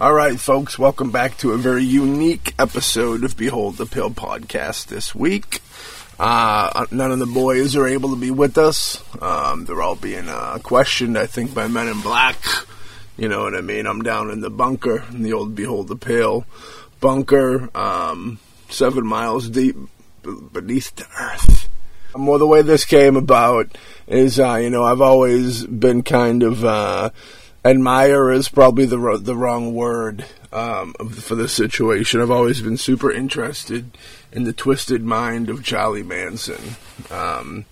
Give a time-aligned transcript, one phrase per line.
[0.00, 4.86] All right, folks, welcome back to a very unique episode of Behold the Pill podcast
[4.86, 5.60] this week.
[6.18, 9.04] Uh, none of the boys are able to be with us.
[9.20, 12.38] Um, they're all being uh, questioned, I think, by men in black.
[13.18, 13.84] You know what I mean?
[13.84, 16.46] I'm down in the bunker, in the old Behold the Pill
[17.00, 18.38] bunker, um,
[18.70, 19.76] seven miles deep
[20.22, 21.68] beneath the earth.
[22.16, 26.64] More the way this came about is, uh, you know, I've always been kind of
[26.64, 27.10] uh,
[27.64, 32.20] admire is probably the the wrong word um, for the situation.
[32.20, 33.96] I've always been super interested
[34.32, 36.76] in the twisted mind of Charlie Manson.
[37.10, 37.66] Um,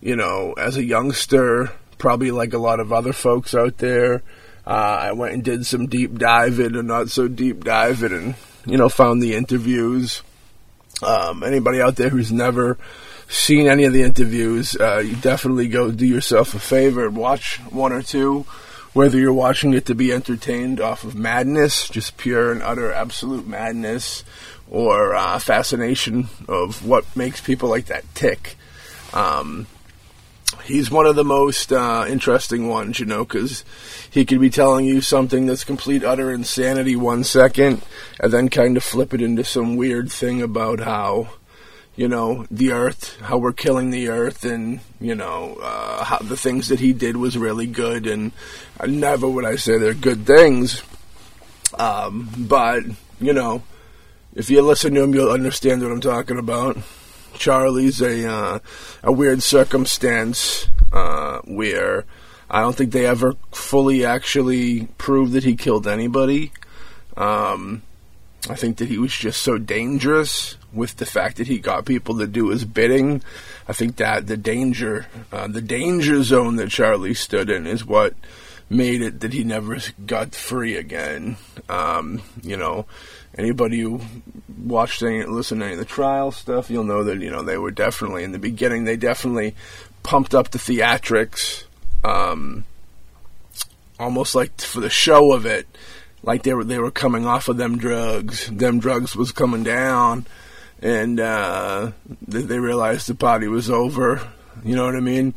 [0.00, 4.22] you know, as a youngster, probably like a lot of other folks out there,
[4.66, 8.34] uh, I went and did some deep diving and not so deep diving, and
[8.66, 10.22] you know, found the interviews.
[11.02, 12.78] Um, anybody out there who's never
[13.28, 17.56] seen any of the interviews, uh, you definitely go do yourself a favor and watch
[17.70, 18.46] one or two
[18.94, 23.46] whether you're watching it to be entertained off of madness, just pure and utter absolute
[23.46, 24.24] madness,
[24.70, 28.56] or uh, fascination of what makes people like that tick.
[29.12, 29.66] Um,
[30.64, 33.64] he's one of the most uh, interesting ones, you know, because
[34.10, 37.82] he could be telling you something that's complete utter insanity one second,
[38.20, 41.30] and then kind of flip it into some weird thing about how
[41.96, 46.36] you know, the earth, how we're killing the earth, and, you know, uh, how the
[46.36, 48.32] things that he did was really good, and
[48.84, 50.82] never would I say they're good things.
[51.78, 52.82] Um, but,
[53.20, 53.62] you know,
[54.34, 56.78] if you listen to him, you'll understand what I'm talking about.
[57.34, 58.58] Charlie's a, uh,
[59.02, 62.04] a weird circumstance, uh, where
[62.50, 66.52] I don't think they ever fully actually proved that he killed anybody.
[67.16, 67.82] Um,
[68.48, 72.18] I think that he was just so dangerous with the fact that he got people
[72.18, 73.22] to do his bidding.
[73.68, 78.14] I think that the danger, uh, the danger zone that Charlie stood in is what
[78.68, 81.36] made it that he never got free again.
[81.68, 82.86] Um, you know,
[83.36, 84.00] anybody who
[84.58, 87.58] watched any, listened to any of the trial stuff, you'll know that, you know, they
[87.58, 89.54] were definitely, in the beginning, they definitely
[90.02, 91.64] pumped up the theatrics,
[92.02, 92.64] um,
[93.98, 95.66] almost like for the show of it
[96.24, 98.48] like they were they were coming off of them drugs.
[98.48, 100.26] Them drugs was coming down,
[100.84, 101.92] and uh,
[102.28, 104.20] they, realized the party was over.
[104.62, 105.34] You know what I mean?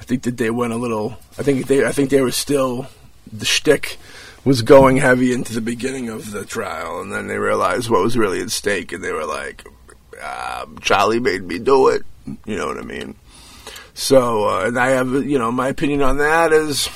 [0.00, 1.18] I think that they went a little.
[1.38, 1.84] I think they.
[1.84, 2.86] I think they were still
[3.32, 3.98] the shtick
[4.44, 8.16] was going heavy into the beginning of the trial, and then they realized what was
[8.16, 9.64] really at stake, and they were like,
[10.20, 12.02] uh, "Charlie made me do it."
[12.46, 13.16] You know what I mean?
[13.92, 16.88] So, uh, and I have, you know, my opinion on that is,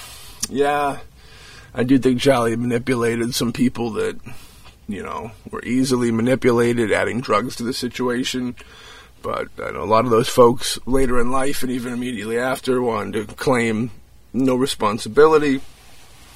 [0.51, 0.99] yeah,
[1.75, 4.19] I do think Charlie manipulated some people that,
[4.93, 8.55] you know, were easily manipulated, adding drugs to the situation.
[9.23, 12.81] But I know a lot of those folks later in life and even immediately after
[12.81, 13.91] wanted to claim
[14.33, 15.61] no responsibility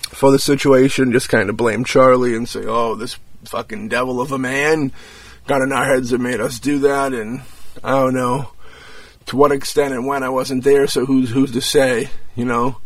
[0.09, 4.33] for the situation, just kind of blame Charlie and say, oh, this fucking devil of
[4.33, 4.93] a man
[5.47, 7.13] got in our heads and made us do that.
[7.13, 7.43] And
[7.83, 8.51] I don't know
[9.27, 12.79] to what extent and when I wasn't there, so who's who's to say, you know?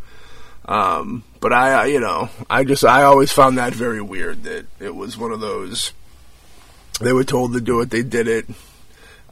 [0.64, 4.94] Um, but I, you know, I just I always found that very weird that it
[4.94, 5.92] was one of those.
[7.00, 8.46] They were told to do it, they did it.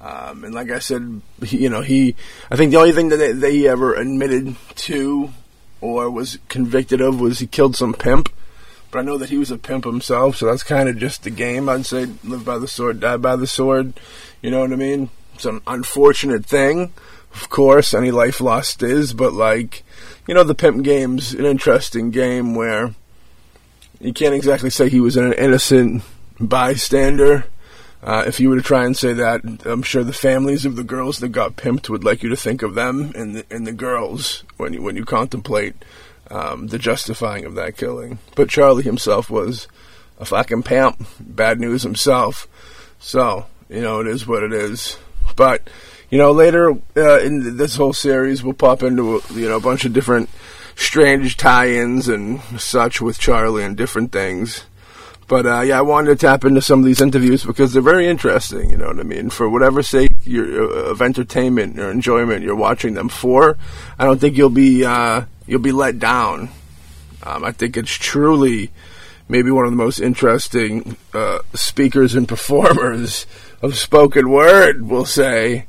[0.01, 2.15] Um, and like I said, he, you know, he,
[2.51, 5.31] I think the only thing that, they, he ever admitted to
[5.81, 8.29] or was convicted of was he killed some pimp.
[8.91, 11.31] But I know that he was a pimp himself, so that's kind of just the
[11.31, 11.69] game.
[11.69, 13.95] I'd say live by the sword, die by the sword.
[14.43, 15.11] You know what I mean?
[15.35, 16.93] It's an unfortunate thing,
[17.35, 17.93] of course.
[17.93, 19.83] Any life lost is, but like,
[20.27, 22.95] you know, the pimp game's an interesting game where
[24.01, 26.03] you can't exactly say he was an innocent
[26.41, 27.47] bystander.
[28.03, 30.85] Uh, if you were to try and say that, I'm sure the families of the
[30.85, 33.73] girls that got pimped would like you to think of them and the, and the
[33.73, 35.75] girls when you when you contemplate
[36.31, 38.19] um, the justifying of that killing.
[38.35, 39.67] But Charlie himself was
[40.19, 42.47] a fucking pimp, bad news himself.
[42.99, 44.99] So you know it is what it is.
[45.35, 45.69] But
[46.11, 49.85] you know later uh, in this whole series, we'll pop into you know a bunch
[49.85, 50.29] of different
[50.75, 54.65] strange tie-ins and such with Charlie and different things.
[55.29, 58.07] But uh, yeah, I wanted to tap into some of these interviews because they're very
[58.07, 58.71] interesting.
[58.71, 59.31] You know what I mean?
[59.31, 63.59] For whatever sake uh, of entertainment or enjoyment you're watching them for,
[63.99, 66.51] I don't think you'll be uh, you'll be let down.
[67.25, 68.71] Um, I think it's truly
[69.29, 73.27] maybe one of the most interesting uh, speakers and performers
[73.63, 75.67] of spoken word, we'll say,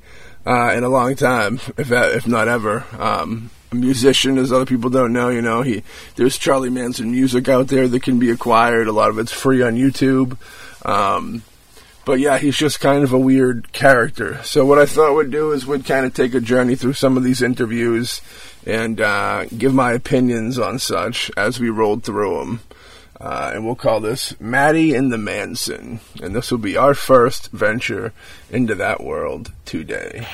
[0.48, 2.86] uh, in a long time, if if not ever.
[2.98, 5.28] Um, a musician, as other people don't know.
[5.28, 5.84] You know, he
[6.16, 8.88] there's Charlie Manson music out there that can be acquired.
[8.88, 10.38] A lot of it's free on YouTube.
[10.86, 11.44] Um,
[12.06, 14.42] but yeah, he's just kind of a weird character.
[14.44, 17.18] So what I thought we'd do is we'd kind of take a journey through some
[17.18, 18.22] of these interviews
[18.66, 22.62] and uh, give my opinions on such as we rolled through them.
[23.20, 26.00] Uh, and we'll call this Maddie and the Manson.
[26.22, 28.14] And this will be our first venture
[28.52, 30.28] into that world today.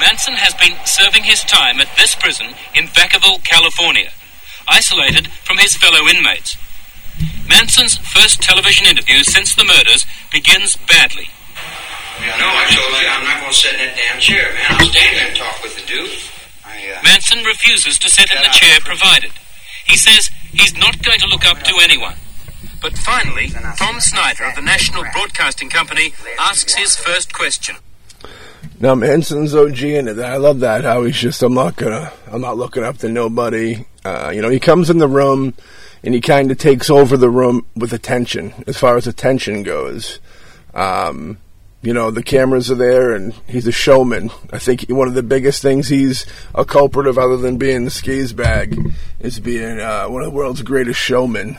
[0.00, 4.10] Manson has been serving his time at this prison in Vacaville, California,
[4.66, 6.56] isolated from his fellow inmates.
[7.48, 11.26] Manson's first television interview since the murders begins badly.
[12.20, 14.66] You know, I told you I'm not going to sit in that damn chair, man.
[14.70, 16.10] I'll stand there and talk with the dude.
[16.66, 19.30] I, uh, Manson refuses to sit in the chair provided.
[19.86, 22.14] He says he's not going to look up to anyone.
[22.80, 27.76] But finally, Tom Snyder of the National Broadcasting Company asks his first question.
[28.80, 30.18] Now Manson's OG it.
[30.18, 33.84] I love that how he's just I'm not gonna I'm not looking up to nobody.
[34.04, 35.54] Uh, you know, he comes in the room
[36.04, 40.20] and he kind of takes over the room with attention as far as attention goes.
[40.74, 41.38] Um,
[41.80, 44.30] you know, the cameras are there and he's a showman.
[44.52, 47.90] I think one of the biggest things he's a culprit of, other than being the
[47.90, 48.76] skis bag,
[49.20, 51.58] is being uh, one of the world's greatest showmen.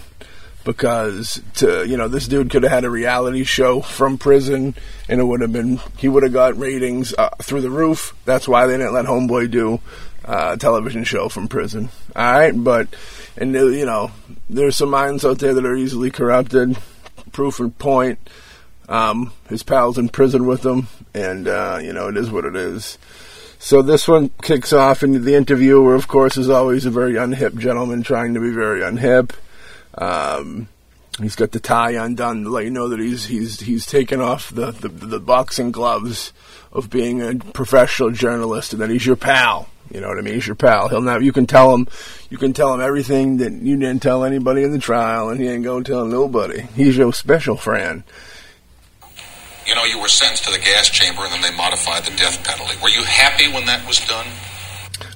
[0.65, 4.75] Because to you know this dude could have had a reality show from prison
[5.07, 8.13] and it would have been he would have got ratings uh, through the roof.
[8.25, 9.79] That's why they didn't let homeboy do
[10.25, 11.89] uh, a television show from prison.
[12.13, 12.89] All right but
[13.37, 14.11] and uh, you know
[14.49, 16.77] there's some minds out there that are easily corrupted.
[17.31, 18.19] Proof and point
[18.89, 22.55] um, his pals in prison with him and uh, you know it is what it
[22.55, 22.97] is
[23.61, 27.57] so this one kicks off, and the interviewer, of course, is always a very unhip
[27.57, 29.31] gentleman trying to be very unhip.
[29.95, 30.69] Um,
[31.19, 34.49] he's got the tie undone to let you know that he's he's he's taken off
[34.49, 36.31] the, the, the boxing gloves
[36.71, 39.67] of being a professional journalist, and that he's your pal.
[39.91, 40.35] You know what I mean?
[40.35, 40.87] He's your pal.
[40.87, 41.89] He'll now you can tell him
[42.29, 45.49] you can tell him everything that you didn't tell anybody in the trial, and he
[45.49, 46.61] ain't to tell nobody.
[46.75, 48.03] He's your special friend.
[49.69, 52.43] You know, you were sentenced to the gas chamber, and then they modified the death
[52.43, 52.75] penalty.
[52.81, 54.25] Were you happy when that was done?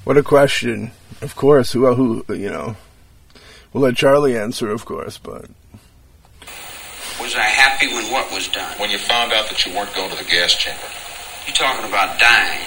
[0.04, 0.92] What a question!
[1.20, 2.76] Of course, who who you know
[3.74, 5.50] We'll let Charlie answer, of course, but.
[7.20, 8.72] Was I happy when what was done?
[8.78, 10.86] When you found out that you weren't going to the gas chamber.
[11.46, 12.64] You're talking about dying.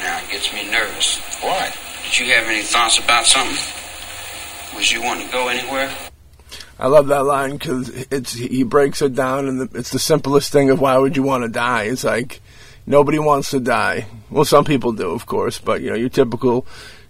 [0.00, 1.18] Now it gets me nervous.
[1.42, 1.74] Why?
[2.04, 3.58] Did you have any thoughts about something?
[4.76, 5.92] Was you wanting to go anywhere?
[6.78, 10.70] I love that line because it's he breaks it down, and it's the simplest thing
[10.70, 11.84] of why would you want to die?
[11.84, 12.40] It's like
[12.86, 14.06] nobody wants to die.
[14.30, 16.66] Well, some people do, of course, but you know your typical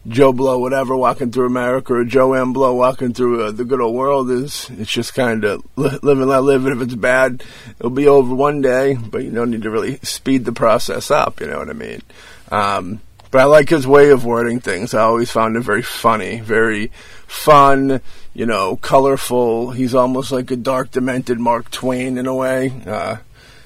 [0.06, 2.52] Joe Blow, whatever, walking through America, or Joe M.
[2.52, 6.20] Blow walking through uh, the good old world is, it's just kind of li- live
[6.20, 6.64] and let live.
[6.64, 7.42] And if it's bad,
[7.78, 11.40] it'll be over one day, but you don't need to really speed the process up,
[11.40, 12.02] you know what I mean?
[12.50, 14.94] Um, but I like his way of wording things.
[14.94, 16.90] I always found it very funny, very
[17.26, 18.00] fun,
[18.38, 19.72] you know, colorful.
[19.72, 22.72] He's almost like a dark, demented Mark Twain in a way.
[22.86, 23.16] Uh,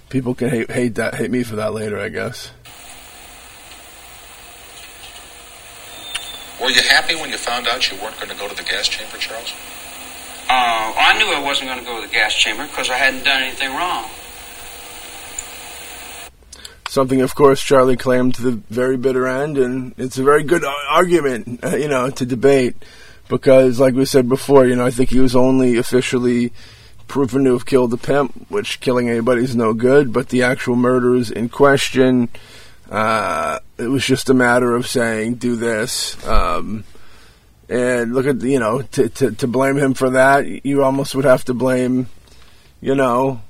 [0.09, 2.50] people can hate, hate that, hate me for that later, I guess.
[6.59, 8.88] Were you happy when you found out you weren't going to go to the gas
[8.88, 9.52] chamber, Charles?
[10.49, 13.25] Uh, I knew I wasn't going to go to the gas chamber because I hadn't
[13.25, 14.09] done anything wrong.
[16.88, 20.64] Something, of course, Charlie claimed to the very bitter end, and it's a very good
[20.88, 22.83] argument, uh, you know, to debate
[23.33, 26.53] because, like we said before, you know, I think he was only officially
[27.09, 30.12] proven to have killed the pimp, which killing anybody's no good.
[30.12, 32.29] But the actual murders in question,
[32.91, 36.85] uh, it was just a matter of saying, "Do this." Um,
[37.71, 41.25] and look at you know to, to to blame him for that, you almost would
[41.25, 42.09] have to blame,
[42.83, 43.41] you know,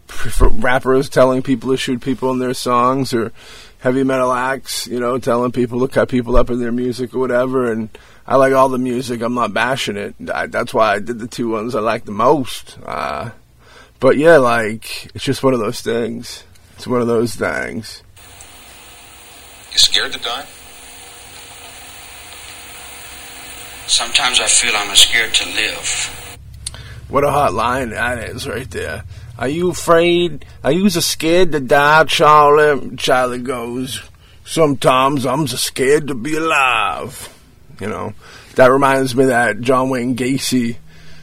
[0.40, 3.30] rappers telling people to shoot people in their songs or
[3.78, 7.18] heavy metal acts, you know, telling people to cut people up in their music or
[7.18, 7.70] whatever.
[7.70, 7.88] And
[8.26, 9.22] I like all the music.
[9.22, 10.14] I'm not bashing it.
[10.32, 12.78] I, that's why I did the two ones I like the most.
[12.84, 13.30] Uh,
[14.00, 16.44] but yeah, like it's just one of those things.
[16.76, 18.02] It's one of those things.
[19.72, 20.46] You scared to die?
[23.86, 26.28] Sometimes I feel I'm scared to live.
[27.08, 29.02] What a hot line that is right there.
[29.38, 30.44] Are you afraid?
[30.64, 32.96] Are you so scared to die, Charlie?
[32.96, 34.02] Charlie goes,
[34.44, 37.34] Sometimes I'm so scared to be alive.
[37.80, 38.14] You know,
[38.56, 40.78] that reminds me of that John Wayne Gacy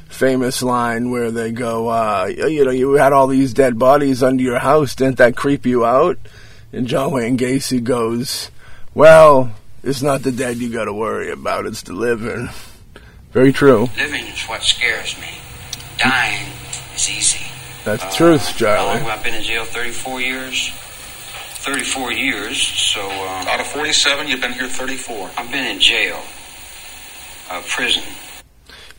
[0.08, 4.42] famous line where they go, uh, you know, you had all these dead bodies under
[4.42, 4.96] your house.
[4.96, 6.18] Didn't that creep you out?
[6.72, 8.50] And John Wayne Gacy goes,
[8.94, 9.54] Well,
[9.84, 12.50] it's not the dead you got to worry about, it's the living.
[13.32, 13.90] Very true.
[13.98, 15.28] Living is what scares me.
[15.98, 16.48] Dying
[16.96, 17.55] is easy.
[17.86, 19.00] That's uh, truth, Charlie.
[19.01, 20.72] I've been in jail 34 years.
[21.65, 23.01] 34 years, so.
[23.01, 25.32] Um, Out of 47, you've been here 34.
[25.38, 26.22] I've been in jail,
[27.50, 28.04] uh, prison.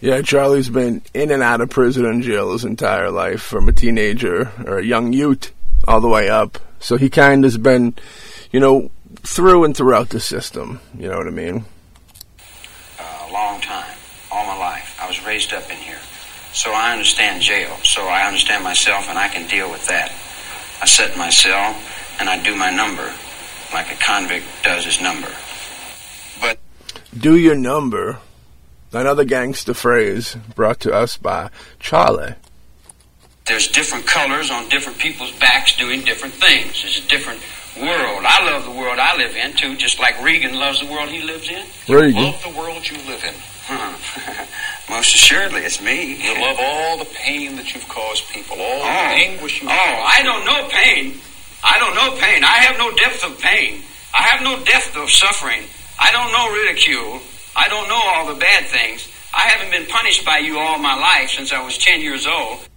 [0.01, 3.73] Yeah, Charlie's been in and out of prison and jail his entire life, from a
[3.73, 5.53] teenager or a young youth
[5.87, 6.59] all the way up.
[6.79, 7.95] So he kind of has been,
[8.53, 8.91] you know,
[9.23, 10.81] through and throughout the system.
[10.99, 11.65] You know what I mean?
[12.99, 13.97] Uh, a long time,
[14.31, 14.99] all my life.
[15.01, 15.99] I was raised up in here.
[16.57, 17.77] So I understand jail.
[17.85, 20.11] So I understand myself and I can deal with that.
[20.83, 21.77] I sit in my cell
[22.19, 23.13] and I do my number
[23.73, 25.29] like a convict does his number.
[26.41, 26.59] But
[27.17, 28.19] do your number.
[28.93, 32.35] Another gangster phrase brought to us by Charlie.
[33.47, 36.83] There's different colors on different people's backs doing different things.
[36.85, 37.41] It's a different
[37.77, 38.25] world.
[38.25, 41.23] I love the world I live in too, just like Reagan loves the world he
[41.23, 41.63] lives in.
[41.95, 42.23] Reagan.
[42.23, 43.35] love the world you live in.
[43.69, 44.91] Hmm.
[44.91, 46.15] Most assuredly, it's me.
[46.23, 49.11] You love all the pain that you've caused people, all oh.
[49.11, 51.21] the anguish you've Oh, I don't know pain.
[51.65, 52.45] I don't know pain.
[52.45, 53.83] I have no depth of pain.
[54.17, 55.65] I have no depth of suffering.
[55.99, 57.21] I don't know ridicule.
[57.57, 59.09] I don't know all the bad things.
[59.35, 62.69] I haven't been punished by you all my life since I was 10 years old.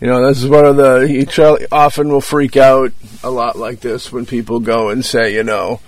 [0.00, 1.06] You know, this is one of the.
[1.08, 1.26] He
[1.72, 2.92] often will freak out
[3.22, 5.80] a lot like this when people go and say, you know,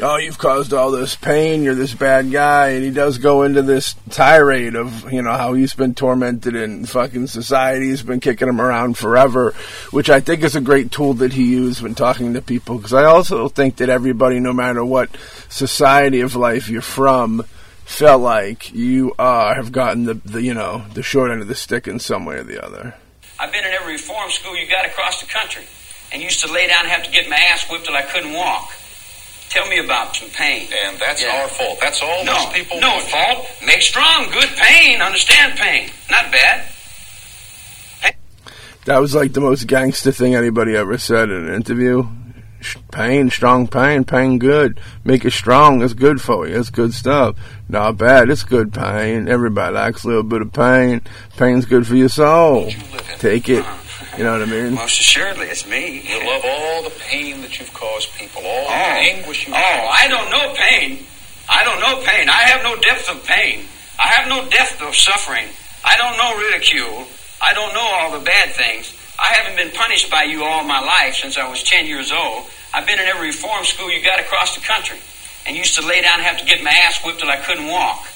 [0.00, 3.62] oh, you've caused all this pain, you're this bad guy, and he does go into
[3.62, 8.48] this tirade of, you know, how he's been tormented in fucking society, he's been kicking
[8.48, 9.54] him around forever,
[9.90, 12.92] which I think is a great tool that he used when talking to people, because
[12.92, 15.10] I also think that everybody, no matter what
[15.48, 17.44] society of life you're from,
[17.84, 21.54] felt like you uh, have gotten the, the, you know, the short end of the
[21.54, 22.94] stick in some way or the other.
[23.38, 25.64] I've been in every reform school you got across the country,
[26.12, 28.32] and used to lay down and have to get my ass whipped till I couldn't
[28.32, 28.70] walk.
[29.48, 30.68] Tell me about some pain.
[30.84, 31.42] And that's yeah.
[31.42, 31.78] our fault.
[31.80, 33.46] That's all no, those people No fault.
[33.64, 35.00] Make strong, good pain.
[35.00, 35.90] Understand pain.
[36.10, 36.68] Not bad.
[38.86, 42.06] That was like the most gangster thing anybody ever said in an interview.
[42.92, 44.80] Pain, strong pain, pain good.
[45.04, 46.58] Make it strong, it's good for you.
[46.58, 47.36] It's good stuff.
[47.68, 49.28] Not bad, it's good pain.
[49.28, 51.02] Everybody likes a little bit of pain.
[51.36, 52.70] Pain's good for your soul.
[53.18, 53.64] Take it.
[53.64, 53.85] Uh-huh.
[54.16, 54.72] You know what I mean?
[54.72, 56.00] Most assuredly, it's me.
[56.00, 58.72] You love all the pain that you've caused people, all oh.
[58.72, 61.04] the anguish you've Oh, I don't know pain.
[61.48, 62.28] I don't know pain.
[62.28, 63.66] I have no depth of pain.
[64.02, 65.46] I have no depth of suffering.
[65.84, 67.06] I don't know ridicule.
[67.42, 68.96] I don't know all the bad things.
[69.18, 72.46] I haven't been punished by you all my life since I was 10 years old.
[72.72, 74.98] I've been in every reform school you got across the country
[75.46, 77.68] and used to lay down and have to get my ass whipped till I couldn't
[77.68, 78.06] walk.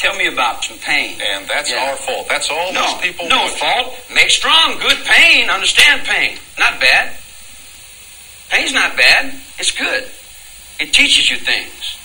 [0.00, 1.20] Tell me about some pain.
[1.20, 1.90] And that's yeah.
[1.90, 2.26] our fault.
[2.26, 3.92] That's all no, those people No fault.
[4.14, 5.50] Make strong, good pain.
[5.50, 6.38] Understand pain.
[6.58, 7.12] Not bad.
[8.48, 9.34] Pain's not bad.
[9.58, 10.08] It's good.
[10.80, 11.98] It teaches you things.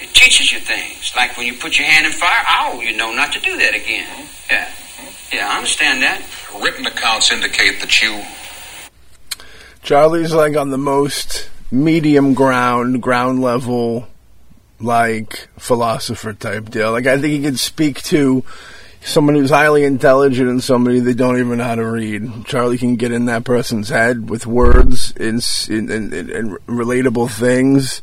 [0.00, 1.12] It teaches you things.
[1.16, 3.74] Like when you put your hand in fire, oh, you know not to do that
[3.74, 4.06] again.
[4.06, 4.52] Mm-hmm.
[4.52, 4.64] Yeah.
[4.64, 5.36] Mm-hmm.
[5.36, 6.22] Yeah, I understand that.
[6.62, 8.22] Written accounts indicate that you.
[9.82, 14.06] Charlie's like on the most medium ground, ground level
[14.80, 16.92] like philosopher type deal.
[16.92, 18.44] Like I think he could speak to
[19.06, 22.44] someone who's highly intelligent and somebody they don't even know how to read.
[22.44, 28.02] Charlie can get in that person's head with words and, relatable things.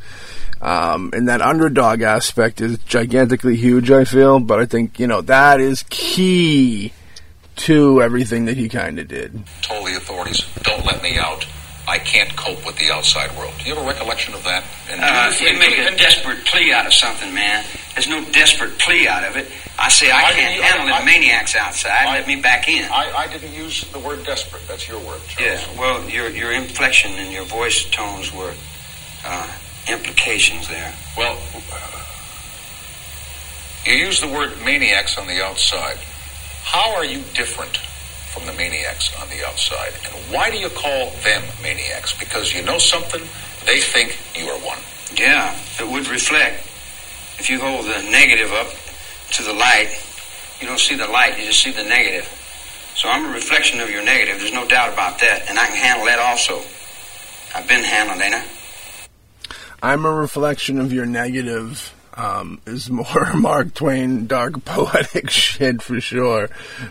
[0.62, 4.40] Um, and that underdog aspect is gigantically huge, I feel.
[4.40, 6.94] But I think, you know, that is key
[7.56, 9.44] to everything that he kind of did.
[9.62, 11.46] Told the authorities, don't let me out.
[11.88, 13.54] I can't cope with the outside world.
[13.60, 14.64] Do you have a recollection of that?
[14.90, 17.66] And uh, you make a desperate plea out of something, man.
[17.94, 19.52] There's no desperate plea out of it.
[19.78, 22.06] I say I, I can't handle I- the maniacs outside.
[22.06, 22.86] Let me back in.
[22.90, 24.62] I, I didn't use the word desperate.
[24.68, 25.62] That's your word, yeah.
[25.78, 28.54] Well, your your inflection and your voice tones were
[29.26, 29.52] uh,
[29.90, 30.94] implications there.
[31.18, 31.38] Well,
[33.86, 35.98] you use the word maniacs on the outside.
[36.64, 37.78] How are you different
[38.34, 39.94] from the maniacs on the outside?
[40.06, 42.18] And why do you call them maniacs?
[42.18, 43.22] Because you know something,
[43.66, 44.80] they think you are one.
[45.16, 46.66] Yeah, it would reflect.
[47.40, 48.68] If you hold the negative up
[49.34, 49.90] to the light,
[50.60, 52.26] you don't see the light, you just see the negative.
[52.96, 55.78] So I'm a reflection of your negative, there's no doubt about that, and I can
[55.78, 56.62] handle that also.
[57.56, 58.46] I've been handling, ain't I?
[59.84, 61.94] I'm a reflection of your negative.
[62.16, 66.50] Um, is more Mark Twain dark poetic shit for sure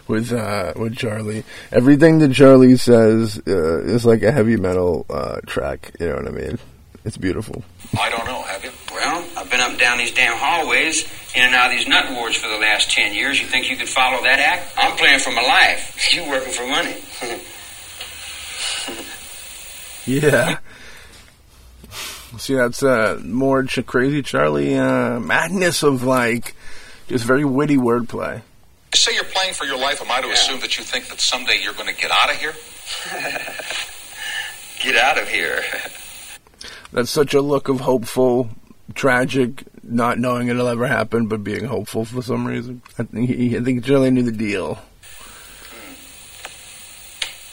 [0.08, 1.44] with uh, with Charlie.
[1.70, 5.94] Everything that Charlie says uh, is like a heavy metal uh, track.
[6.00, 6.58] You know what I mean?
[7.04, 7.62] It's beautiful.
[7.98, 8.70] I don't know, have you?
[8.92, 11.02] Well, I've been up and down these damn hallways,
[11.34, 13.40] in and out of these nut wards for the last ten years.
[13.40, 14.72] You think you could follow that act?
[14.76, 15.98] I'm playing for my life.
[16.12, 16.96] You working for money.
[20.04, 20.58] Yeah.
[22.38, 26.54] See, that's uh, more ch- crazy Charlie uh, madness of like
[27.08, 28.42] just very witty wordplay.
[28.94, 30.00] Say you're playing for your life.
[30.02, 30.32] Am I to Yeah.
[30.34, 32.52] assume that you think that someday you're going to get out of here?
[34.82, 35.62] Get out of here.
[36.92, 38.50] That's such a look of hopeful,
[38.94, 42.82] tragic, not knowing it'll ever happen, but being hopeful for some reason.
[42.98, 44.80] I think he, I think Charlie knew the deal.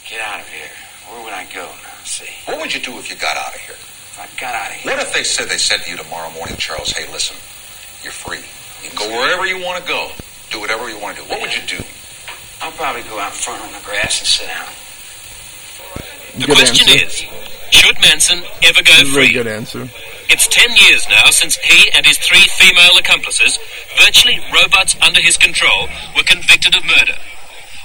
[0.08, 0.68] Get out of here.
[1.08, 2.04] Where would I go now?
[2.04, 3.59] See, What would you do if you got out of here?
[4.40, 4.92] If I got out of here.
[4.92, 7.36] What if they said they said to you tomorrow morning, Charles, hey, listen,
[8.02, 8.40] you're free.
[8.82, 10.10] You can go wherever you want to go.
[10.50, 11.28] Do whatever you want to do.
[11.28, 11.82] What would you do?
[12.62, 14.68] I'll probably go out front on the grass and sit down.
[16.40, 17.06] The Good question answer.
[17.06, 17.14] is,
[17.70, 19.32] should Manson ever go Very free?
[19.32, 19.88] good answer.
[20.28, 23.58] It's ten years now since he and his three female accomplices,
[23.98, 27.18] virtually robots under his control, were convicted of murder.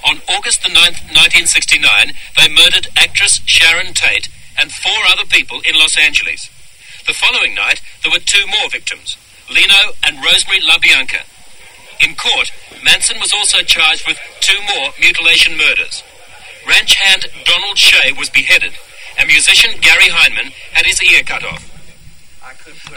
[0.05, 5.75] On August the 9th, 1969, they murdered actress Sharon Tate and four other people in
[5.75, 6.49] Los Angeles.
[7.07, 9.17] The following night, there were two more victims,
[9.49, 11.21] Leno and Rosemary LaBianca.
[12.01, 12.51] In court,
[12.83, 16.03] Manson was also charged with two more mutilation murders.
[16.67, 18.73] Ranch hand Donald Shea was beheaded,
[19.17, 21.71] and musician Gary Hinman had his ear cut off.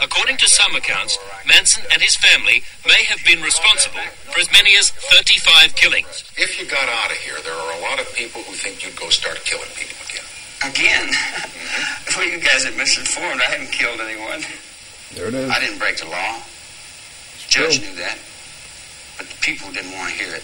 [0.01, 4.75] According to some accounts, Manson and his family may have been responsible for as many
[4.77, 6.23] as 35 killings.
[6.37, 8.95] If you got out of here, there are a lot of people who think you'd
[8.95, 9.97] go start killing people
[10.63, 11.07] again.
[11.09, 11.15] Again?
[12.17, 13.41] well, you guys are misinformed.
[13.47, 14.41] I haven't killed anyone.
[15.13, 15.49] There it is.
[15.49, 16.35] I didn't break the law.
[16.37, 18.17] The judge knew that.
[19.17, 20.43] But the people didn't want to hear it.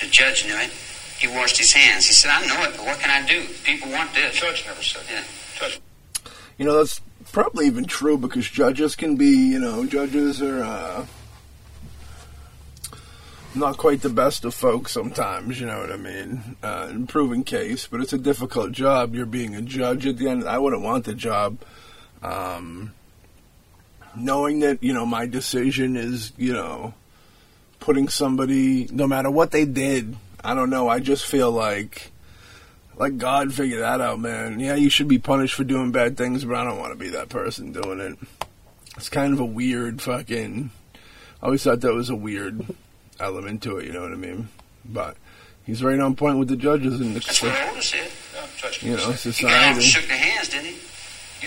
[0.00, 0.70] The judge knew it.
[1.18, 2.06] He washed his hands.
[2.06, 3.44] He said, I know it, but what can I do?
[3.64, 4.32] People want this.
[4.40, 5.20] The Judge never said Yeah.
[5.20, 5.26] that.
[5.60, 5.80] Judge.
[6.56, 7.00] You know, that's
[7.32, 11.06] probably even true because judges can be, you know, judges are uh,
[13.54, 16.56] not quite the best of folks sometimes, you know what I mean?
[16.62, 19.14] Uh, case, but it's a difficult job.
[19.14, 20.44] You're being a judge at the end.
[20.44, 21.58] I wouldn't want the job.
[22.22, 22.92] Um,
[24.14, 26.94] knowing that, you know, my decision is, you know,
[27.80, 32.12] putting somebody, no matter what they did, I don't know, I just feel like
[32.96, 34.60] like God figure that out, man.
[34.60, 37.08] Yeah, you should be punished for doing bad things, but I don't want to be
[37.10, 38.18] that person doing it.
[38.96, 40.70] It's kind of a weird fucking.
[41.42, 42.66] I always thought that was a weird
[43.20, 43.86] element to it.
[43.86, 44.48] You know what I mean?
[44.84, 45.16] But
[45.64, 47.20] he's right on point with the judges and the.
[47.20, 48.10] That's what the, Otis said.
[48.34, 48.40] No,
[48.90, 49.30] you know say.
[49.30, 49.80] He got off and society.
[49.82, 50.76] shook their hands, didn't he?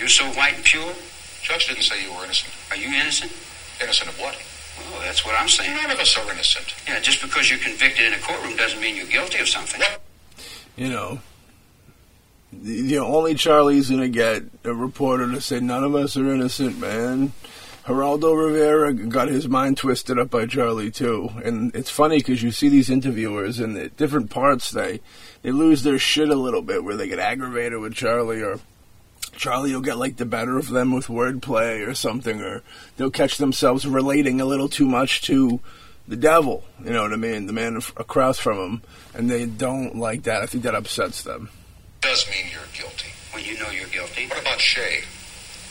[0.00, 0.92] You're so white and pure.
[1.42, 2.52] Judge didn't say you were innocent.
[2.70, 3.32] Are you innocent?
[3.82, 4.36] Innocent of what?
[4.90, 5.74] Well, that's what I'm saying.
[5.76, 6.74] None of us are innocent.
[6.88, 9.80] Yeah, just because you're convicted in a courtroom doesn't mean you're guilty of something.
[10.76, 11.20] You know.
[12.52, 16.32] the- You know, only Charlie's gonna get a reporter to say none of us are
[16.32, 17.32] innocent, man.
[17.86, 22.50] Geraldo Rivera got his mind twisted up by Charlie too, and it's funny because you
[22.50, 25.00] see these interviewers and at different parts they
[25.42, 28.58] they lose their shit a little bit where they get aggravated with Charlie or
[29.36, 32.62] Charlie will get like the better of them with wordplay or something, or
[32.96, 35.60] they'll catch themselves relating a little too much to
[36.08, 36.64] the devil.
[36.82, 37.46] You know what I mean?
[37.46, 40.42] The man across from them, and they don't like that.
[40.42, 41.50] I think that upsets them.
[42.00, 43.08] Does mean you're guilty.
[43.32, 44.26] Well, you know you're guilty.
[44.28, 45.02] What about Shea?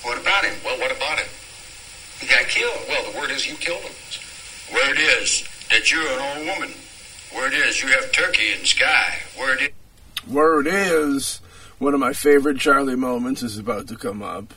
[0.04, 0.56] What about him?
[0.64, 1.28] Well, what about him?
[2.24, 2.80] He got killed.
[2.88, 3.92] Well, the word is you killed him.
[4.74, 6.74] Word is that you're an old woman.
[7.36, 9.18] Word is you have turkey in the sky.
[9.38, 9.70] Word is.
[10.26, 11.42] Word is,
[11.80, 14.54] one of my favorite Charlie moments is about to come up,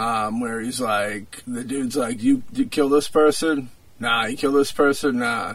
[0.00, 3.70] um, where he's like, the dude's like, "You, you kill this person?
[4.00, 5.20] Nah, you kill this person?
[5.20, 5.54] Nah."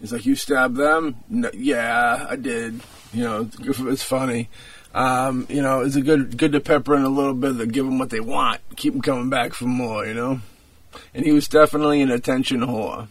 [0.00, 1.14] He's like, "You stabbed them?
[1.28, 2.80] No, yeah, I did."
[3.12, 4.48] You know, it's funny.
[4.96, 7.84] Um, you know, it's a good good to pepper in a little bit to give
[7.84, 10.04] them what they want, keep them coming back for more.
[10.04, 10.40] You know.
[11.14, 13.08] And he was definitely an attention whore.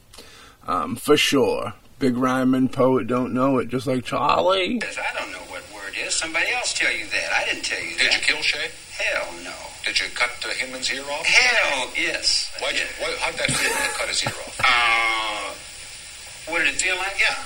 [0.67, 1.73] Um, for sure.
[1.99, 4.79] Big rhyming poet don't know it, just like Charlie.
[4.81, 6.13] Yes, I don't know what word is.
[6.15, 7.29] Somebody else tell you that.
[7.37, 8.15] I didn't tell you Did that.
[8.27, 8.69] you kill Shea?
[8.97, 9.53] Hell no.
[9.85, 11.25] Did you cut uh, Hinman's ear off?
[11.25, 12.51] Hell yes.
[12.59, 12.87] Why'd you, did.
[12.99, 14.59] why, how'd that feel when you cut his ear off?
[14.65, 17.17] Uh, what did it feel like?
[17.19, 17.37] Yeah.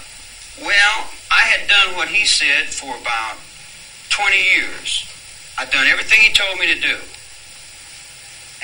[0.66, 3.36] Well, I had done what he said for about
[4.10, 5.04] 20 years.
[5.60, 6.96] I'd done everything he told me to do.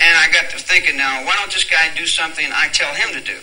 [0.03, 3.13] And I got to thinking now, why don't this guy do something I tell him
[3.13, 3.37] to do?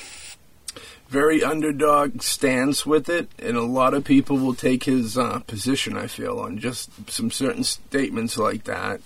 [1.09, 5.97] very underdog stance with it, and a lot of people will take his uh, position.
[5.97, 9.01] I feel on just some certain statements like that.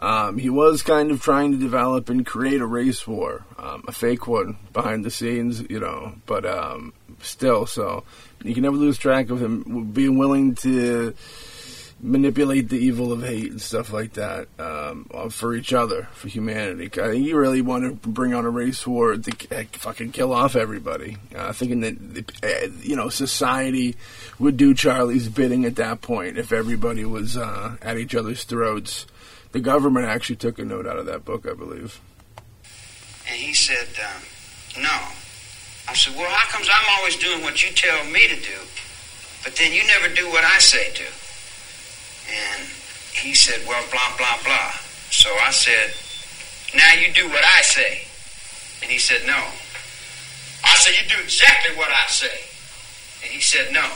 [0.00, 3.92] Um, he was kind of trying to develop and create a race war, um, a
[3.92, 7.66] fake one behind the scenes, you know, but um, still.
[7.66, 8.04] So
[8.42, 11.14] you can never lose track of him being willing to
[12.04, 16.28] manipulate the evil of hate and stuff like that um, uh, for each other, for
[16.28, 16.84] humanity.
[17.00, 20.32] I think you really want to bring on a race war to uh, fucking kill
[20.32, 21.16] off everybody.
[21.34, 23.96] Uh, thinking that uh, you know society
[24.38, 29.06] would do Charlie's bidding at that point if everybody was uh, at each other's throats.
[29.52, 32.00] The government actually took a note out of that book, I believe.
[33.26, 35.08] And he said, um, no.
[35.88, 38.58] I said, well, how comes I'm always doing what you tell me to do,
[39.44, 41.04] but then you never do what I say do?
[42.34, 42.66] And
[43.14, 44.70] he said, well, blah, blah, blah.
[45.10, 45.94] So I said,
[46.74, 48.02] now you do what I say.
[48.82, 49.38] And he said, no.
[49.38, 52.34] I said, you do exactly what I say.
[53.22, 53.86] And he said, no.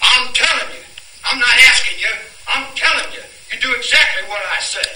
[0.00, 0.84] I'm telling you.
[1.26, 2.14] I'm not asking you.
[2.48, 3.24] I'm telling you.
[3.52, 4.90] You do exactly what I say.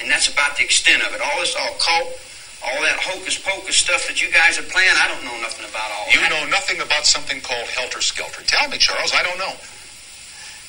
[0.00, 1.20] And that's about the extent of it.
[1.20, 2.14] All this occult,
[2.62, 5.90] all that hocus pocus stuff that you guys are playing, I don't know nothing about
[5.90, 6.30] all You that.
[6.30, 8.44] You know nothing about something called helter skelter.
[8.46, 9.12] Tell me, Charles.
[9.14, 9.54] I don't know.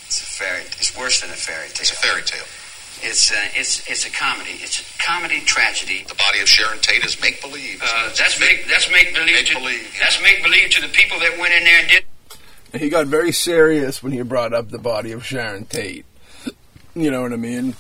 [0.10, 0.64] It's a fairy.
[0.82, 1.86] It's worse than a fairy tale.
[1.86, 2.50] It's a fairy tale.
[3.02, 4.58] It's uh, it's it's a comedy.
[4.58, 6.04] It's a comedy tragedy.
[6.08, 7.80] The body of Sharon Tate is make believe.
[7.80, 9.36] Uh, that's make that's make believe.
[9.36, 10.00] Make to, believe, yeah.
[10.02, 12.04] That's make believe to the people that went in there and did.
[12.74, 16.06] And he got very serious when he brought up the body of Sharon Tate.
[16.96, 17.76] You know what I mean?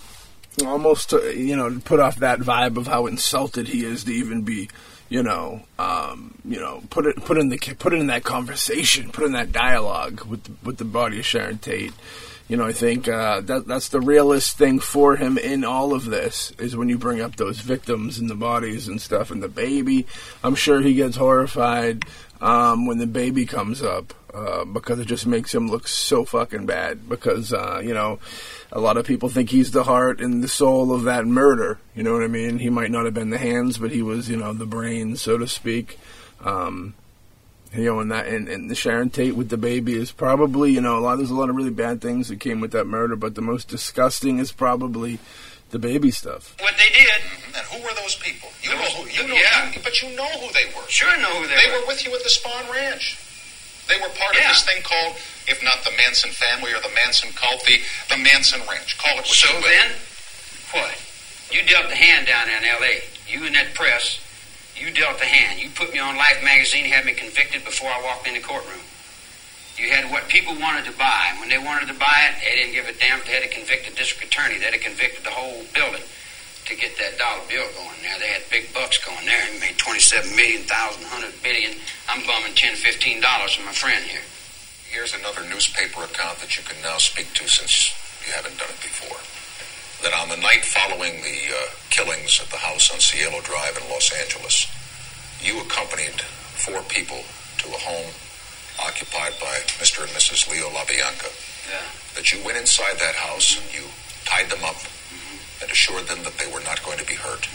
[0.63, 4.11] Almost, to, you know, to put off that vibe of how insulted he is to
[4.11, 4.69] even be,
[5.09, 9.11] you know, um, you know, put it put in the put it in that conversation,
[9.11, 11.93] put in that dialogue with the, with the body of Sharon Tate.
[12.47, 16.05] You know, I think uh, that that's the realest thing for him in all of
[16.05, 19.49] this is when you bring up those victims and the bodies and stuff and the
[19.49, 20.07] baby.
[20.43, 22.05] I'm sure he gets horrified
[22.41, 26.65] um, when the baby comes up uh, because it just makes him look so fucking
[26.65, 27.07] bad.
[27.07, 28.19] Because uh, you know,
[28.71, 31.79] a lot of people think he's the heart and the soul of that murder.
[31.95, 32.59] You know what I mean?
[32.59, 35.37] He might not have been the hands, but he was, you know, the brain, so
[35.37, 35.97] to speak.
[36.41, 36.93] Um,
[37.73, 40.81] you know, and that and, and the Sharon Tate with the baby is probably, you
[40.81, 41.17] know, a lot.
[41.17, 43.67] There's a lot of really bad things that came with that murder, but the most
[43.67, 45.19] disgusting is probably
[45.71, 46.55] the baby stuff.
[46.59, 47.07] What they did.
[47.55, 48.49] and who were those people?
[48.63, 49.09] You Those- know who.
[49.09, 49.35] You know.
[49.35, 49.71] yeah.
[49.71, 50.81] you- but you know who they were.
[50.87, 51.73] Sure know who they, They were.
[51.73, 53.19] They were with you at the Spahn Ranch.
[53.89, 54.47] They were part Yeah.
[54.47, 55.17] of this thing called,
[55.49, 58.97] if not the Manson family or the Manson cult, the, the Manson Ranch.
[58.97, 59.63] Call it what So you will.
[59.63, 59.89] So then,
[60.71, 60.93] what?
[61.51, 63.01] You dealt the hand down there in L.A.
[63.27, 64.21] You and that press,
[64.77, 65.59] you dealt the hand.
[65.59, 68.79] You put me on Life magazine, had me convicted before I walked in the courtroom.
[69.77, 71.33] You had what people wanted to buy.
[71.39, 73.19] When they wanted to buy it, they didn't give a damn.
[73.25, 74.59] They had to convict the district attorney.
[74.59, 76.03] They'd have convicted the whole building
[76.65, 78.17] to get that dollar bill going there.
[78.19, 79.41] They had big bucks going there.
[79.47, 81.73] He made 27 million, thousand, hundred billion.
[82.09, 84.25] I'm bumming 10, 15 dollars from my friend here.
[84.89, 87.93] Here's another newspaper account that you can now speak to since
[88.25, 89.21] you haven't done it before.
[90.01, 93.89] That on the night following the uh, killings at the house on Cielo Drive in
[93.89, 94.65] Los Angeles,
[95.41, 96.21] you accompanied
[96.57, 97.21] four people
[97.59, 98.11] to a home
[98.79, 100.03] occupied by Mr.
[100.03, 100.49] and Mrs.
[100.49, 101.29] Leo LaBianca.
[101.69, 101.83] Yeah.
[102.15, 103.85] That you went inside that house and you
[104.25, 104.77] tied them up
[105.61, 107.47] and assured them that they were not going to be hurt.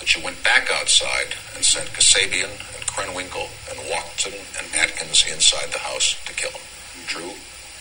[0.00, 5.72] That you went back outside and sent Kasabian and Krenwinkel and Watson and Atkins inside
[5.72, 6.60] the house to kill them.
[7.06, 7.30] True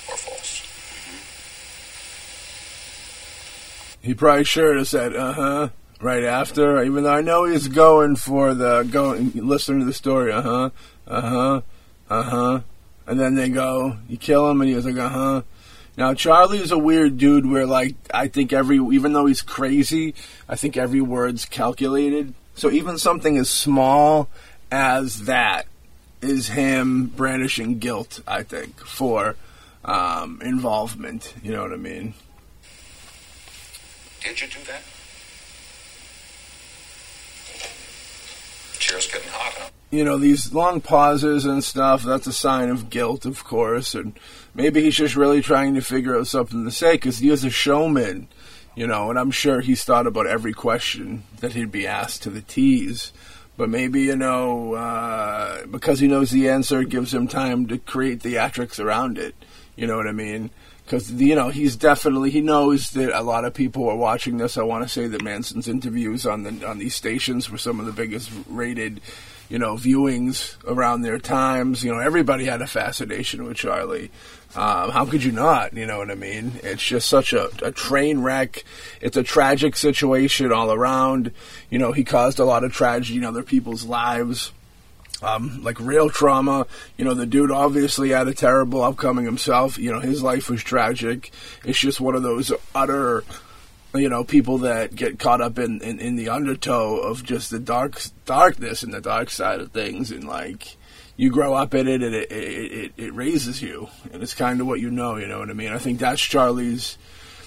[0.09, 0.63] or false?
[4.01, 8.17] He probably should have said, "Uh huh." Right after, even though I know he's going
[8.17, 10.31] for the going, listening to the story.
[10.31, 10.69] Uh huh.
[11.07, 11.61] Uh huh.
[12.09, 12.59] Uh huh.
[13.07, 15.41] And then they go, you kill him, and he was like, uh huh.
[15.97, 17.45] Now Charlie is a weird dude.
[17.45, 20.13] Where like I think every, even though he's crazy,
[20.47, 22.33] I think every word's calculated.
[22.53, 24.29] So even something as small
[24.71, 25.65] as that
[26.21, 28.21] is him brandishing guilt.
[28.27, 29.35] I think for
[29.83, 31.33] um, involvement.
[31.41, 32.13] You know what I mean?
[34.21, 34.83] Did you do that?
[38.73, 39.69] The Chair's getting hot, huh?
[39.89, 43.95] You know, these long pauses and stuff, that's a sign of guilt, of course.
[43.95, 44.19] And
[44.53, 47.49] maybe he's just really trying to figure out something to say because he is a
[47.49, 48.27] showman.
[48.77, 52.29] you know, and I'm sure he's thought about every question that he'd be asked to
[52.29, 53.11] the T's.
[53.57, 57.79] But maybe, you know, uh, because he knows the answer, it gives him time to
[57.79, 59.33] create theatrics around it.
[59.75, 60.51] You know what I mean?
[60.85, 64.59] Because, you know, he's definitely, he knows that a lot of people are watching this.
[64.59, 67.87] I want to say that Manson's interviews on the on these stations were some of
[67.87, 69.01] the biggest rated,
[69.49, 71.83] you know, viewings around their times.
[71.83, 74.11] You know, everybody had a fascination with Charlie.
[74.55, 75.73] Um, how could you not?
[75.73, 76.53] You know what I mean?
[76.63, 78.63] It's just such a, a train wreck.
[79.01, 81.31] It's a tragic situation all around.
[81.69, 84.51] You know, he caused a lot of tragedy in other people's lives.
[85.21, 86.67] Um, like real trauma.
[86.95, 89.77] You know, the dude obviously had a terrible upcoming himself.
[89.79, 91.31] You know, his life was tragic.
[91.65, 93.23] It's just one of those utter,
[93.93, 97.59] you know, people that get caught up in, in, in the undertow of just the
[97.59, 100.77] dark darkness and the dark side of things, and like
[101.15, 104.61] you grow up in it and it, it, it, it raises you, and it's kind
[104.61, 105.15] of what you know.
[105.15, 105.71] You know what I mean?
[105.71, 106.97] I think that's Charlie's.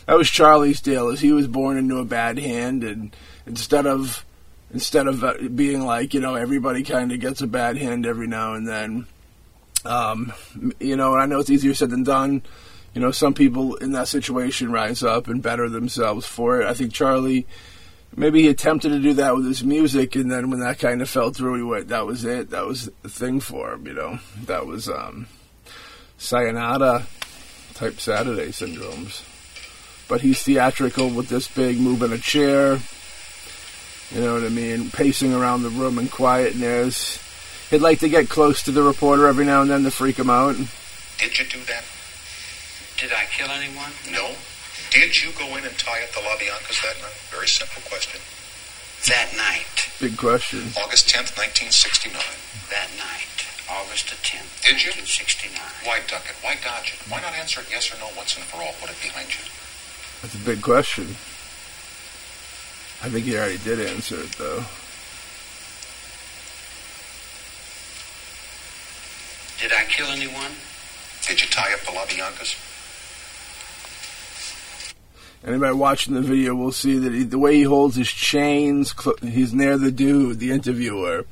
[0.07, 1.11] That was Charlie's deal.
[1.11, 3.15] Is he was born into a bad hand, and
[3.47, 4.25] instead of
[4.73, 8.27] instead of uh, being like you know everybody kind of gets a bad hand every
[8.27, 9.07] now and then,
[9.85, 10.33] um,
[10.81, 11.13] you know.
[11.13, 12.43] And I know it's easier said than done.
[12.95, 16.67] You know, some people in that situation rise up and better themselves for it.
[16.67, 17.47] I think Charlie
[18.17, 21.09] maybe he attempted to do that with his music, and then when that kind of
[21.09, 22.51] fell through, he went, "That was it.
[22.51, 25.27] That was the thing for him." You know, that was um,
[26.19, 27.07] sayonara
[27.75, 29.23] type Saturday syndromes.
[30.09, 32.81] But he's theatrical with this big moving a chair.
[34.11, 34.91] You know what I mean?
[34.91, 37.19] Pacing around the room in quietness.
[37.71, 40.29] He'd like to get close to the reporter every now and then to freak him
[40.29, 40.57] out.
[41.19, 41.85] Did you do that?
[43.01, 43.97] Did I kill anyone?
[44.13, 44.37] No.
[44.93, 47.17] Did you go in and tie up the LaBiancas that night?
[47.33, 48.21] Very simple question.
[49.09, 49.89] That night.
[49.99, 50.69] Big question.
[50.77, 52.13] August 10th, 1969.
[52.69, 53.41] That night.
[53.73, 54.53] August the 10th.
[54.61, 54.93] Did you?
[54.93, 55.57] 1969.
[55.89, 56.37] Why duck it?
[56.45, 57.01] Why dodge it?
[57.09, 58.77] Why not answer it yes or no once and for all?
[58.85, 59.49] Put it behind you.
[60.21, 61.17] That's a big question.
[63.01, 64.61] I think he already did answer it, though.
[69.57, 70.53] Did I kill anyone?
[71.25, 72.61] Did you tie up the LaBiancas?
[75.45, 79.17] Anybody watching the video will see that he, the way he holds his chains, cl-
[79.23, 81.25] he's near the dude, the interviewer.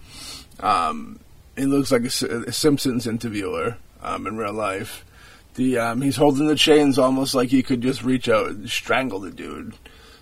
[0.61, 1.21] Um,
[1.57, 5.05] he looks like a Simpsons interviewer um, in real life.
[5.57, 9.21] The um, he's holding the chains almost like he could just reach out and strangle
[9.21, 9.75] the dude.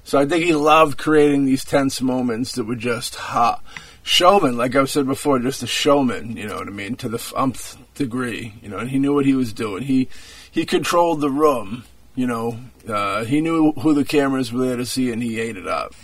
[0.03, 3.61] So I think he loved creating these tense moments that were just ha
[4.03, 6.37] showman, like I've said before, just a showman.
[6.37, 8.55] You know what I mean to the umpth degree.
[8.63, 9.83] You know, and he knew what he was doing.
[9.83, 10.09] He
[10.51, 11.85] he controlled the room.
[12.17, 15.57] You know, uh, he knew who the cameras were there to see, and he ate
[15.57, 15.95] it up.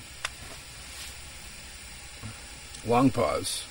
[2.87, 3.65] Long pause.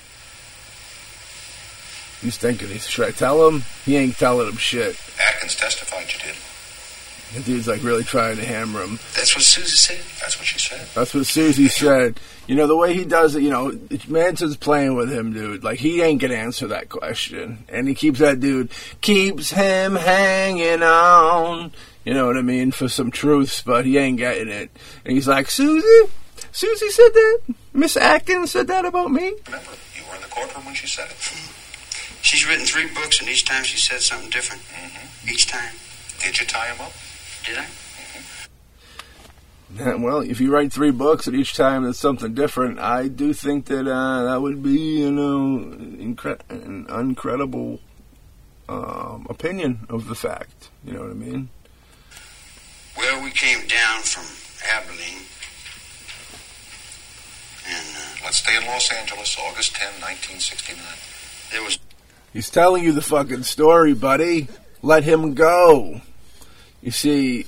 [2.20, 3.62] He's thinking, he's, should I tell him?
[3.84, 4.96] He ain't telling him shit.
[5.28, 6.36] Atkins testified you did.
[7.34, 8.98] The dude's like really trying to hammer him.
[9.16, 10.00] That's what Susie said.
[10.20, 10.86] That's what she said.
[10.94, 12.20] That's what Susie said.
[12.46, 13.72] You know, the way he does it, you know,
[14.06, 15.64] Manson's playing with him, dude.
[15.64, 17.64] Like, he ain't gonna answer that question.
[17.68, 21.72] And he keeps that dude, keeps him hanging on.
[22.04, 22.72] You know what I mean?
[22.72, 24.70] For some truths, but he ain't getting it.
[25.04, 26.10] And he's like, Susie?
[26.50, 27.40] Susie said that?
[27.72, 29.34] Miss Atkins said that about me?
[29.46, 31.16] Remember, you were in the courtroom when she said it.
[32.22, 34.62] She's written three books, and each time she said something different.
[34.62, 35.28] Mm-hmm.
[35.28, 35.74] Each time.
[36.20, 36.92] Did you tie him up?
[37.44, 37.66] Did I?
[39.78, 43.32] Yeah, well, if you write three books and each time it's something different, I do
[43.32, 47.80] think that uh, that would be, you know, incre- an incredible
[48.68, 50.68] um, opinion of the fact.
[50.84, 51.48] You know what I mean?
[52.96, 54.24] Well, we came down from
[54.76, 55.22] Abilene.
[57.68, 60.84] And uh, Let's stay in Los Angeles, August 10, 1969.
[61.50, 61.78] there was
[62.32, 64.48] He's telling you the fucking story, buddy.
[64.80, 66.00] Let him go.
[66.80, 67.46] You see,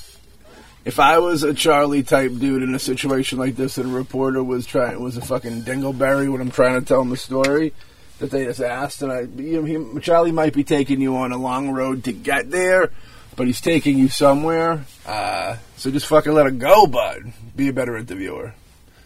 [0.85, 4.45] if I was a Charlie type dude in a situation like this, and a reporter
[4.45, 7.73] was trying was a fucking dingleberry when I'm trying to tell him the story
[8.19, 11.33] that they just asked, and I, you know, he, Charlie might be taking you on
[11.33, 12.91] a long road to get there,
[13.37, 14.85] but he's taking you somewhere.
[15.07, 17.33] Uh, so just fucking let it go, bud.
[17.55, 18.55] Be a better interviewer.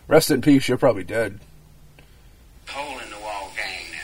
[0.06, 0.68] Rest in peace.
[0.68, 1.38] You're probably dead.
[2.68, 4.00] hole in the wall gang there.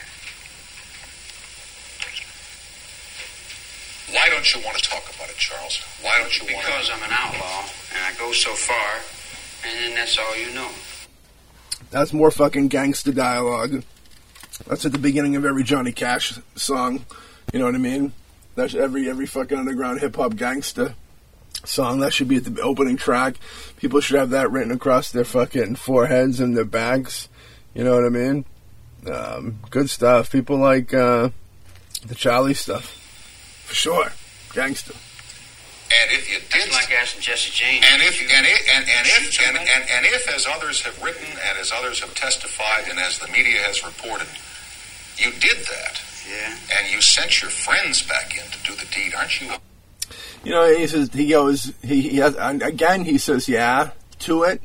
[4.15, 5.81] Why don't you want to talk about it, Charles?
[6.01, 6.89] Why don't you want Because?
[6.93, 9.01] I'm an outlaw, and I go so far,
[9.67, 10.69] and then that's all you know.
[11.91, 13.83] That's more fucking gangster dialogue.
[14.67, 17.05] That's at the beginning of every Johnny Cash song.
[17.51, 18.13] You know what I mean?
[18.55, 20.95] That's every every fucking underground hip hop gangster
[21.65, 21.99] song.
[21.99, 23.35] That should be at the opening track.
[23.77, 27.27] People should have that written across their fucking foreheads and their backs.
[27.73, 28.45] You know what I mean?
[29.11, 30.31] Um, good stuff.
[30.31, 31.29] People like uh,
[32.07, 32.85] the Charlie stuff.
[33.65, 34.11] For sure.
[34.53, 34.93] Gangster.
[36.01, 37.85] And if you did, It's like asking Jesse James.
[37.91, 41.01] and if you- and if and, and if and, and, and if, as others have
[41.03, 44.27] written and as others have testified and as the media has reported,
[45.17, 46.55] you did that yeah.
[46.79, 49.51] and you sent your friends back in to do the deed, aren't you?
[50.43, 51.73] You know, he says he goes.
[51.81, 53.05] He, he has and again.
[53.05, 54.61] He says yeah to it.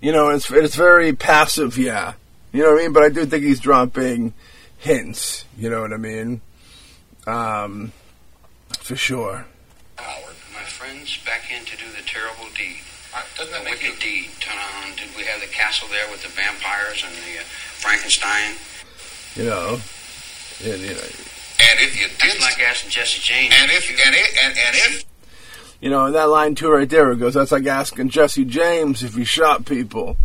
[0.00, 1.76] You know, it's it's very passive.
[1.76, 2.14] Yeah,
[2.52, 2.92] you know what I mean.
[2.92, 4.32] But I do think he's dropping
[4.78, 5.44] hints.
[5.58, 6.40] You know what I mean?
[7.26, 7.92] Um,
[8.80, 9.44] for sure.
[9.96, 12.78] Howard, My friends back in to do the terrible deed.
[13.14, 13.90] Uh, doesn't that The make you?
[13.90, 14.30] wicked deed.
[14.40, 14.96] Turn on.
[14.96, 18.54] Did we have the castle there with the vampires and the uh, Frankenstein?
[19.34, 19.80] You know,
[20.64, 21.00] and, you know,
[21.60, 23.54] And if you did, It's like asking Jesse James.
[23.58, 25.04] and if and if and, and if
[25.80, 27.34] you know, in that line too, right there, it goes.
[27.34, 30.16] That's like asking Jesse James if he shot people.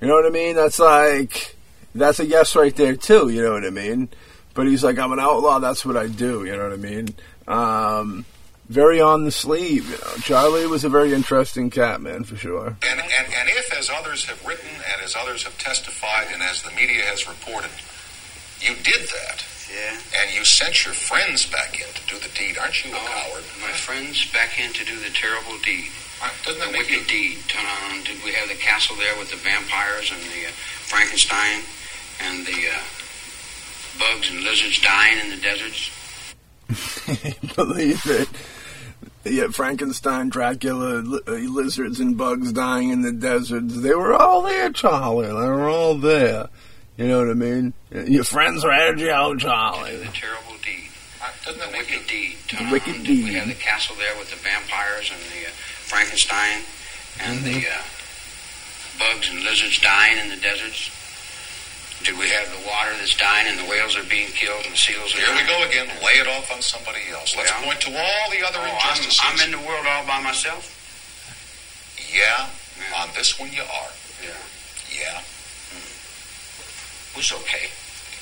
[0.00, 0.54] You know what I mean?
[0.56, 1.56] That's like
[1.94, 3.28] that's a yes right there too.
[3.30, 4.08] You know what I mean?
[4.52, 5.58] But he's like, I'm an outlaw.
[5.58, 6.44] That's what I do.
[6.44, 7.08] You know what I mean?
[7.48, 8.24] Um,
[8.68, 9.86] very on the sleeve.
[9.90, 12.68] You know, Charlie was a very interesting cat, man, for sure.
[12.68, 16.62] And, and, and if, as others have written and as others have testified and as
[16.62, 17.70] the media has reported,
[18.60, 19.98] you did that yeah.
[20.22, 23.06] and you sent your friends back in to do the deed, aren't you a Oh,
[23.06, 23.44] coward?
[23.60, 25.90] my friends back in to do the terrible deed.
[26.22, 26.98] Uh, Doesn't The that make you?
[26.98, 27.38] wicked deed.
[27.48, 28.04] Turn on.
[28.04, 30.52] Did we have the castle there with the vampires and the uh,
[30.86, 31.60] Frankenstein
[32.22, 32.80] and the uh,
[33.98, 35.90] bugs and lizards dying in the deserts?
[37.56, 38.28] Believe it.
[39.24, 43.80] Yeah, Frankenstein, Dracula, li- uh, lizards and bugs dying in the deserts.
[43.80, 45.26] They were all there, Charlie.
[45.28, 46.48] They were all there.
[46.96, 47.72] You know what I mean?
[47.90, 49.96] Your friends read you out, Charlie.
[49.96, 50.90] The terrible deed.
[51.20, 51.96] Uh, Doesn't The that make you?
[51.98, 52.36] wicked deed.
[52.46, 53.24] Turn The wicked deed.
[53.24, 55.50] we have the castle there with the vampires and the uh,
[55.90, 56.62] Frankenstein
[57.20, 59.02] and the Mm-hmm.
[59.02, 60.90] uh, bugs and lizards dying in the deserts?
[62.06, 64.78] Did we have the water that's dying and the whales are being killed and the
[64.78, 65.88] seals are Here we go again.
[66.04, 67.34] Lay it off on somebody else.
[67.34, 67.64] Let's Yeah.
[67.64, 69.02] point to all the other Oh, I'm.
[69.34, 70.70] I'm in the world all by myself.
[72.12, 72.46] yeah,
[72.78, 73.02] Yeah.
[73.02, 73.90] on this one you are.
[74.22, 74.38] Yeah.
[74.94, 75.20] Yeah.
[77.16, 77.66] It's okay.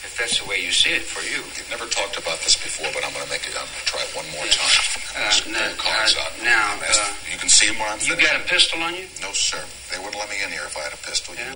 [0.05, 1.43] If that's the way you see it for you.
[1.57, 3.55] We've never talked about this before, but I'm going to make it.
[3.55, 4.77] I'm going to try it one more time.
[5.15, 6.33] Uh, now- uh, out.
[6.43, 8.33] now, uh, you can see him where I'm You finished.
[8.33, 9.07] got a pistol on you?
[9.23, 9.63] No, sir.
[9.91, 11.35] They wouldn't let me in here if I had a pistol.
[11.37, 11.55] Yeah.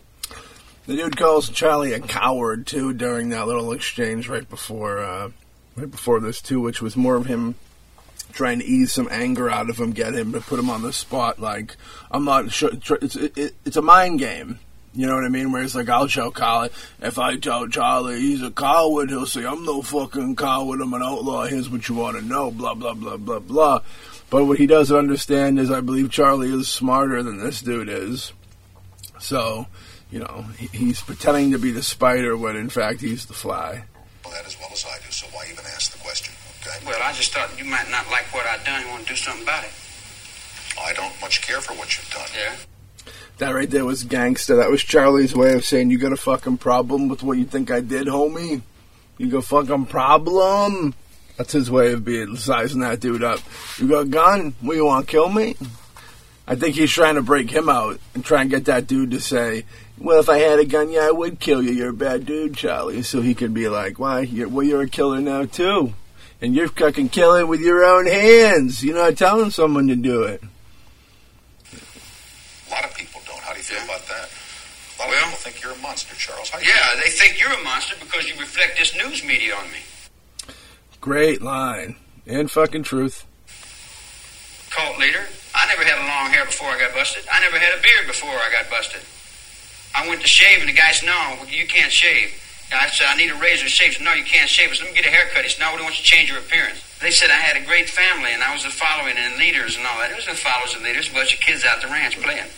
[0.87, 5.31] The dude calls Charlie a coward too during that little exchange right before, uh,
[5.75, 7.57] right before this too, which was more of him
[8.33, 10.93] trying to ease some anger out of him, get him to put him on the
[10.93, 11.41] spot.
[11.41, 11.77] Like
[12.13, 12.71] I'm not sure.
[13.03, 14.61] It's it, it, it's a mind game.
[14.97, 15.53] You know what I mean?
[15.53, 19.45] Where it's like I'll tell Charlie if I tell Charlie he's a coward, he'll say
[19.45, 20.81] I'm no fucking coward.
[20.81, 21.45] I'm an outlaw.
[21.45, 22.51] Here's what you want to know.
[22.51, 23.83] Blah blah blah blah blah.
[24.31, 28.33] But what he doesn't understand is I believe Charlie is smarter than this dude is.
[29.21, 29.67] So,
[30.11, 33.85] you know, he's pretending to be the spider when in fact he's the fly.
[34.25, 36.35] Well, that as well as I do, so why even ask the question?
[36.63, 36.85] Okay?
[36.87, 38.83] Well, I just thought you might not like what I've done.
[38.83, 39.71] You want to do something about it.
[40.81, 42.29] I don't much care for what you've done.
[42.35, 42.57] Yeah.
[43.39, 44.57] That right there was gangster.
[44.57, 47.71] That was Charlie's way of saying, You got a fucking problem with what you think
[47.71, 48.63] I did, homie?
[49.19, 50.95] You got a fucking problem?
[51.37, 53.41] That's his way of being sizing that dude up.
[53.79, 54.55] You got a gun?
[54.63, 55.55] What, you want to kill me?
[56.49, 59.21] I think he's trying to break him out and try and get that dude to
[59.21, 59.65] say,
[59.99, 61.73] Well, if I had a gun, yeah, I would kill you.
[61.73, 63.03] You're a bad dude, Charlie.
[63.03, 64.21] So he could be like, Why?
[64.21, 65.93] You're, well, you're a killer now, too.
[66.41, 68.85] And you're fucking killing with your own hands.
[68.85, 70.43] You're not telling someone to do it.
[72.69, 73.41] A lot of people don't.
[73.41, 74.31] How do you feel about that?
[74.31, 76.51] A lot of Well- people think you're a monster, Charles.
[76.51, 79.83] How Yeah, they think you're a monster because you reflect this news media on me.
[81.01, 81.97] Great line.
[82.27, 83.25] And fucking truth.
[84.71, 85.27] Cult leader.
[85.55, 87.25] I never had a long hair before I got busted.
[87.31, 89.01] I never had a beard before I got busted.
[89.95, 92.31] I went to shave and the guy said, no, you can't shave.
[92.71, 93.89] And I said, I need a razor to shave.
[93.89, 94.71] He said, no, you can't shave.
[94.71, 95.45] I said, let me get a haircut.
[95.45, 96.83] He said, no, we don't want you to change your appearance.
[97.01, 99.87] They said I had a great family and I was the following and leaders and
[99.87, 100.11] all that.
[100.11, 102.51] It was the followers and leaders, a bunch of kids out the ranch playing.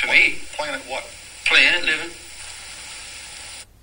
[0.00, 1.04] To me, planet what?
[1.46, 2.10] Planet living.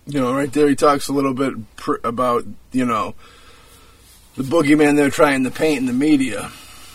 [0.07, 3.13] You know, right there he talks a little bit pr- about, you know,
[4.35, 6.51] the boogeyman they're trying to paint in the media.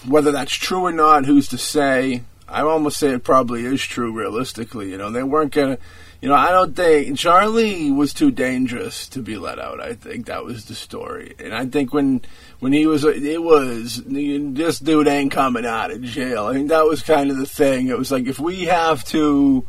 [0.09, 2.23] Whether that's true or not, who's to say?
[2.49, 4.91] I almost say it probably is true realistically.
[4.91, 5.83] You know, they weren't going to,
[6.21, 9.81] you know, I don't think Charlie was too dangerous to be let out.
[9.81, 11.35] I think that was the story.
[11.39, 12.23] And I think when
[12.63, 16.47] when he was, it was, this dude ain't coming out of jail.
[16.47, 17.89] I think that was kind of the thing.
[17.89, 19.67] It was like, if we have to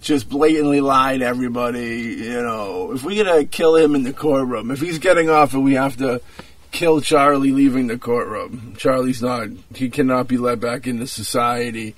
[0.00, 2.16] just blatantly lie to everybody.
[2.18, 5.62] You know, if we gotta kill him in the courtroom, if he's getting off and
[5.62, 6.22] we have to
[6.70, 11.94] kill Charlie leaving the courtroom, Charlie's not, he cannot be let back into society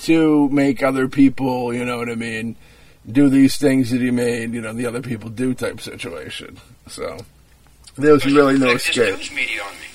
[0.00, 2.56] to make other people, you know what I mean,
[3.10, 6.58] do these things that he made, you know, the other people do type situation.
[6.88, 7.24] So,
[7.96, 8.94] there was really no escape.
[9.18, 9.88] This news media on me.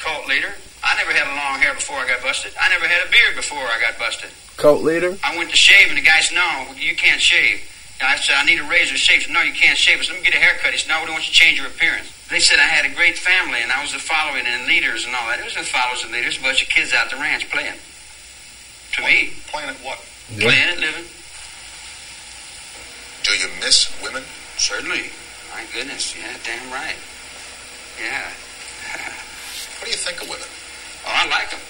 [0.00, 0.54] Cult leader.
[0.84, 2.52] I never had long hair before I got busted.
[2.60, 4.30] I never had a beard before I got busted.
[4.56, 5.18] Cult leader?
[5.24, 7.60] I went to shave, and the guy said, "No, you can't shave."
[7.98, 9.98] And I said, "I need a razor to shave." He said, "No, you can't shave."
[9.98, 11.38] I said, "Let me get a haircut." He said, "No, we don't want you to
[11.38, 14.46] change your appearance." They said I had a great family, and I was the following
[14.46, 15.38] and leaders and all that.
[15.40, 17.78] It was no followers and leaders, a bunch of kids out the ranch playing.
[18.94, 19.98] To me, Playing at what?
[20.40, 21.04] playing and living.
[23.22, 24.24] Do you miss women?
[24.56, 25.10] Certainly.
[25.56, 26.96] My goodness, yeah, damn right.
[27.96, 28.28] Yeah.
[29.80, 30.44] What do you think of women?
[31.08, 31.60] Oh, I like them.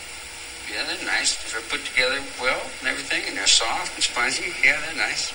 [0.67, 1.39] Yeah, they're nice.
[1.53, 5.31] They're put together well and everything, and they're soft and spongy, yeah, they're nice.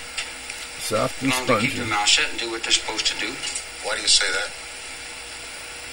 [0.84, 1.78] Soft As and long as they keep spongy.
[1.80, 3.32] their mouth shut and do what they're supposed to do,
[3.88, 4.52] Why do you say that?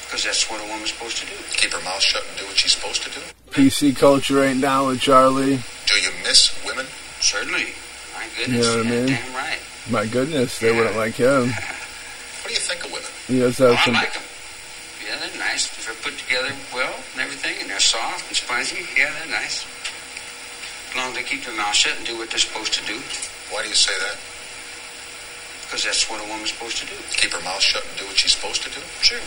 [0.05, 1.33] because that's what a woman's supposed to do.
[1.53, 3.21] Keep her mouth shut and do what she's supposed to do?
[3.51, 5.61] PC culture ain't down with Charlie.
[5.85, 6.87] Do you miss women?
[7.21, 7.67] Certainly.
[8.17, 9.05] My goodness, You know what I mean?
[9.05, 9.59] damn right.
[9.91, 11.51] My goodness, they wouldn't like him.
[12.49, 13.11] What do you think of women?
[13.29, 13.93] He does Oh, have I some.
[13.93, 14.25] like them.
[15.05, 15.69] Yeah, they're nice.
[15.69, 19.61] If they're put together well and everything, and they're soft and spongy, yeah, they're nice.
[20.89, 22.97] As long as they keep their mouth shut and do what they're supposed to do,
[23.53, 24.17] Why do you say that?
[25.69, 26.97] because that's what a woman's supposed to do.
[27.21, 28.81] Keep her mouth shut and do what she's supposed to do?
[29.05, 29.21] Sure.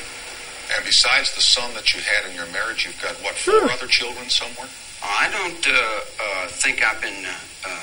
[0.75, 3.71] And besides the son that you had in your marriage, you've got, what, four Sure.
[3.71, 4.67] other children somewhere?
[4.67, 7.82] Oh, I don't uh, uh, think I've been uh, uh,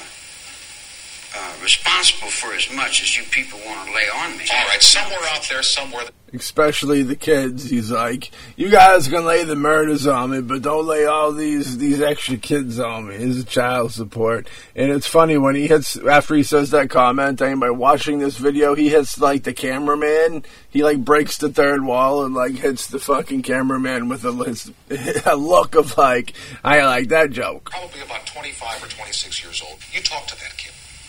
[1.61, 4.45] responsible for as much as you people want to lay on me.
[4.53, 6.05] All right, somewhere out there, somewhere.
[6.33, 7.69] especially the kids.
[7.69, 11.77] He's like, "You guys can lay the murders on me, but don't lay all these
[11.77, 16.35] these extra kids on me." It's child support, and it's funny when he hits after
[16.35, 17.41] he says that comment.
[17.41, 20.43] Anybody watching this video, he hits like the cameraman.
[20.69, 24.71] He like breaks the third wall and like hits the fucking cameraman with a, his,
[25.25, 26.33] a look of like,
[26.63, 29.79] "I like that joke." Probably about 25 or 26 years old.
[29.91, 30.58] You talk to that kid.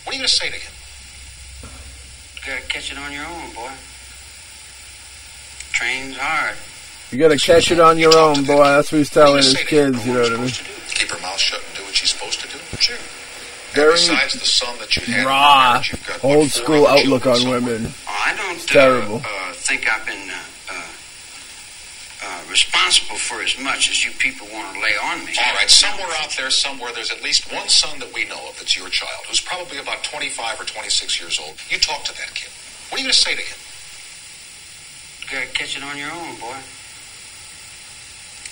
[0.03, 0.71] What are you going to say to him?
[2.43, 3.69] You gotta catch it on your own, boy.
[5.73, 6.55] Train's hard.
[7.11, 8.63] You gotta catch it on your own, boy.
[8.63, 10.07] That's what he's telling his kids.
[10.07, 10.49] You know what I mean?
[10.89, 12.57] Keep her mouth shut and do what she's supposed to do?
[12.79, 12.97] Sure.
[13.73, 16.49] Very and besides the son that you had in raw, marriage, you've got, what, old
[16.49, 17.61] school outlook on somewhere?
[17.61, 17.91] women.
[18.07, 19.17] Oh, I don't terrible.
[19.17, 20.39] Uh, uh, think I've been uh,
[22.23, 25.33] uh, responsible for as much as you people want to lay on me.
[25.43, 28.57] All right, somewhere out there, somewhere, there's at least one son that we know of
[28.57, 31.57] that's your child, who's probably about 25 or 26 years old.
[31.69, 32.51] You talk to that kid.
[32.89, 33.57] What are you going to say to him?
[35.21, 36.57] You gotta catch it on your own, boy.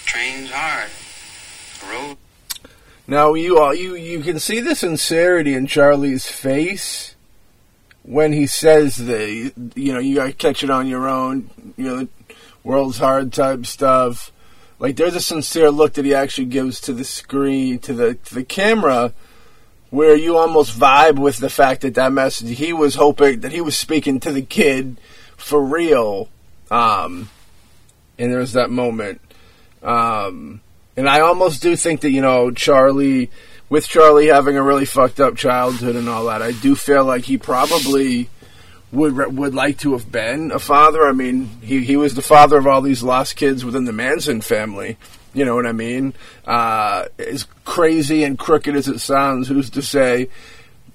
[0.05, 0.89] Train's hard.
[1.91, 2.17] Road.
[3.05, 7.15] Now you all you you can see the sincerity in Charlie's face
[8.03, 12.07] when he says the you know you gotta catch it on your own you know
[12.69, 14.31] world's hard type stuff.
[14.77, 18.35] Like there's a sincere look that he actually gives to the screen to the to
[18.35, 19.11] the camera
[19.89, 23.59] where you almost vibe with the fact that that message he was hoping that he
[23.59, 24.97] was speaking to the kid
[25.35, 26.29] for real.
[26.69, 27.31] Um
[28.19, 29.19] and there's that moment.
[29.81, 30.61] Um
[30.95, 33.31] and I almost do think that, you know, Charlie,
[33.67, 37.23] with Charlie having a really fucked up childhood and all that, I do feel like
[37.23, 38.29] he probably
[38.91, 41.05] would would like to have been a father.
[41.05, 44.41] I mean, he, he was the father of all these lost kids within the Manson
[44.41, 44.97] family.
[45.33, 46.15] You know what I mean?
[46.45, 50.29] Uh, as crazy and crooked as it sounds, who's to say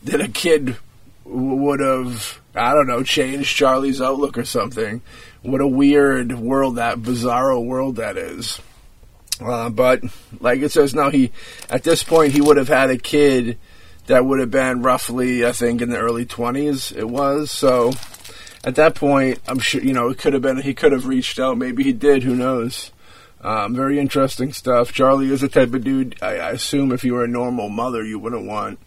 [0.02, 0.76] that a kid
[1.24, 5.02] would have, I don't know, changed Charlie's outlook or something?
[5.42, 8.60] What a weird world that, bizarro world that is.
[9.40, 10.02] Uh, but
[10.40, 11.32] like it says now, he
[11.70, 13.58] at this point he would have had a kid
[14.06, 16.92] that would have been roughly, I think, in the early twenties.
[16.92, 17.92] It was so.
[18.64, 20.56] At that point, I'm sure you know it could have been.
[20.58, 21.58] He could have reached out.
[21.58, 22.22] Maybe he did.
[22.22, 22.90] Who knows?
[23.42, 24.90] Um, very interesting stuff.
[24.92, 26.16] Charlie is the type of dude.
[26.22, 28.78] I, I assume if you were a normal mother, you wouldn't want,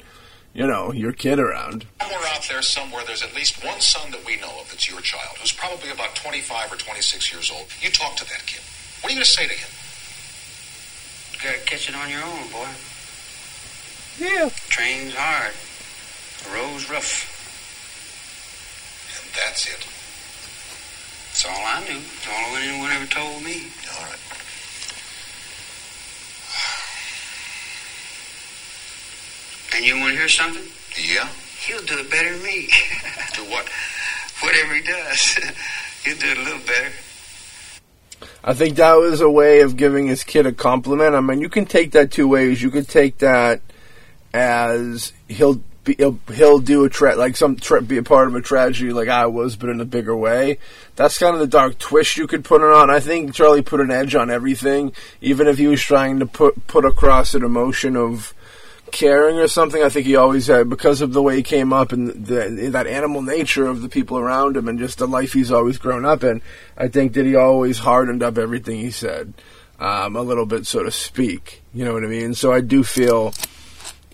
[0.51, 1.86] you know, your kid around.
[2.01, 4.99] Somewhere out there, somewhere, there's at least one son that we know of that's your
[5.01, 7.68] child, who's probably about 25 or 26 years old.
[7.82, 8.61] You talk to that kid.
[9.01, 9.70] What are you going to say to him?
[11.38, 12.65] You gotta catch it on your own, boy.
[14.20, 14.49] Yeah.
[14.70, 15.53] Train's hard.
[16.43, 17.30] The road's rough.
[19.13, 19.86] And that's it.
[21.30, 22.01] That's all I knew.
[22.01, 23.70] That's all anyone ever told me.
[23.93, 24.18] All right.
[29.76, 30.63] And you want to hear something?
[30.97, 31.28] Yeah?
[31.68, 32.70] He'll do it better than me.
[33.36, 33.70] Do what?
[34.41, 35.22] Whatever he does,
[36.05, 36.91] he'll do it a little better.
[38.43, 41.15] I think that was a way of giving his kid a compliment.
[41.15, 42.61] I mean, you can take that two ways.
[42.61, 43.61] You could take that
[44.34, 48.36] as he'll be, he'll, he'll do a tra- like some tra- be a part of
[48.36, 50.57] a tragedy like I was, but in a bigger way.
[50.95, 52.89] That's kind of the dark twist you could put it on.
[52.89, 56.67] I think Charlie put an edge on everything, even if he was trying to put
[56.67, 58.34] put across an emotion of
[58.91, 59.84] caring or something.
[59.84, 62.88] I think he always had because of the way he came up and the, that
[62.88, 66.23] animal nature of the people around him and just the life he's always grown up
[66.23, 66.41] in.
[66.78, 69.34] I think that he always hardened up everything he said.
[69.80, 71.61] um, a little bit, so to speak.
[71.73, 72.34] You know what I mean?
[72.34, 73.34] So I do feel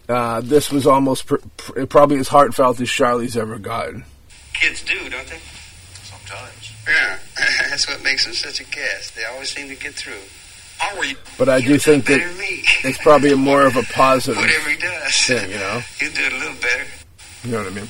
[0.09, 4.05] uh, this was almost pr- pr- probably as heartfelt as Charlie's ever gotten.
[4.53, 5.39] Kids do, don't they?
[6.03, 6.71] Sometimes.
[6.87, 7.17] Yeah,
[7.69, 9.15] that's what makes them such a guest.
[9.15, 10.21] They always seem to get through.
[10.77, 11.15] How are you?
[11.37, 12.63] But I do think that me.
[12.83, 15.81] it's probably a more of a positive Whatever he does, thing, you know?
[15.99, 16.85] he'll do it a little better.
[17.43, 17.89] You know what I mean?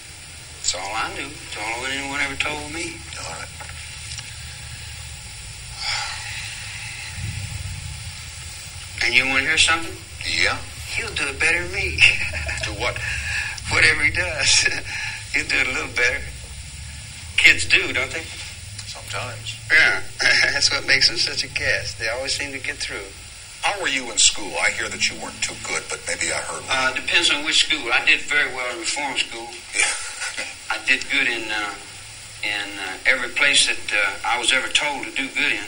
[0.58, 1.26] That's all I knew.
[1.28, 2.94] It's all anyone ever told me.
[3.20, 3.48] All right.
[9.06, 9.96] And you want to hear something?
[10.26, 10.58] Yeah.
[10.96, 12.00] He'll do it better than me.
[12.64, 12.98] Do what?
[13.72, 14.68] Whatever he does,
[15.34, 16.22] he'll do it a little better.
[17.38, 18.24] Kids do, don't they?
[18.88, 19.58] Sometimes.
[19.72, 20.02] Yeah,
[20.54, 21.98] that's what makes them such a guest.
[21.98, 23.08] They always seem to get through.
[23.62, 24.52] How were you in school?
[24.62, 26.64] I hear that you weren't too good, but maybe I heard.
[26.70, 27.92] Uh, depends on which school.
[27.92, 29.48] I did very well in reform school.
[30.70, 31.74] I did good in uh,
[32.44, 35.68] in uh, every place that uh, I was ever told to do good in.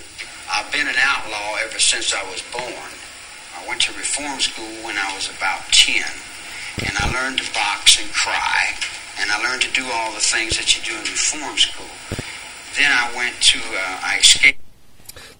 [0.51, 2.91] I've been an outlaw ever since I was born.
[3.65, 6.03] I went to reform school when I was about 10,
[6.85, 8.75] and I learned to box and cry,
[9.19, 11.87] and I learned to do all the things that you do in reform school.
[12.77, 14.59] Then I went to, uh, I escaped.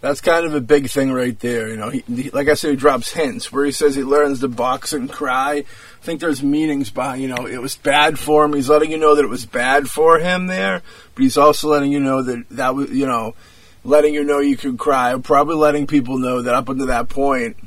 [0.01, 1.69] That's kind of a big thing right there.
[1.69, 4.39] You know, he, he, like I said, he drops hints where he says he learns
[4.39, 5.57] to box and cry.
[5.57, 5.63] I
[6.05, 7.21] think there's meanings behind.
[7.21, 8.53] You know, it was bad for him.
[8.53, 10.81] He's letting you know that it was bad for him there,
[11.13, 13.35] but he's also letting you know that that was, you know,
[13.83, 15.15] letting you know you could cry.
[15.19, 17.57] Probably letting people know that up until that point,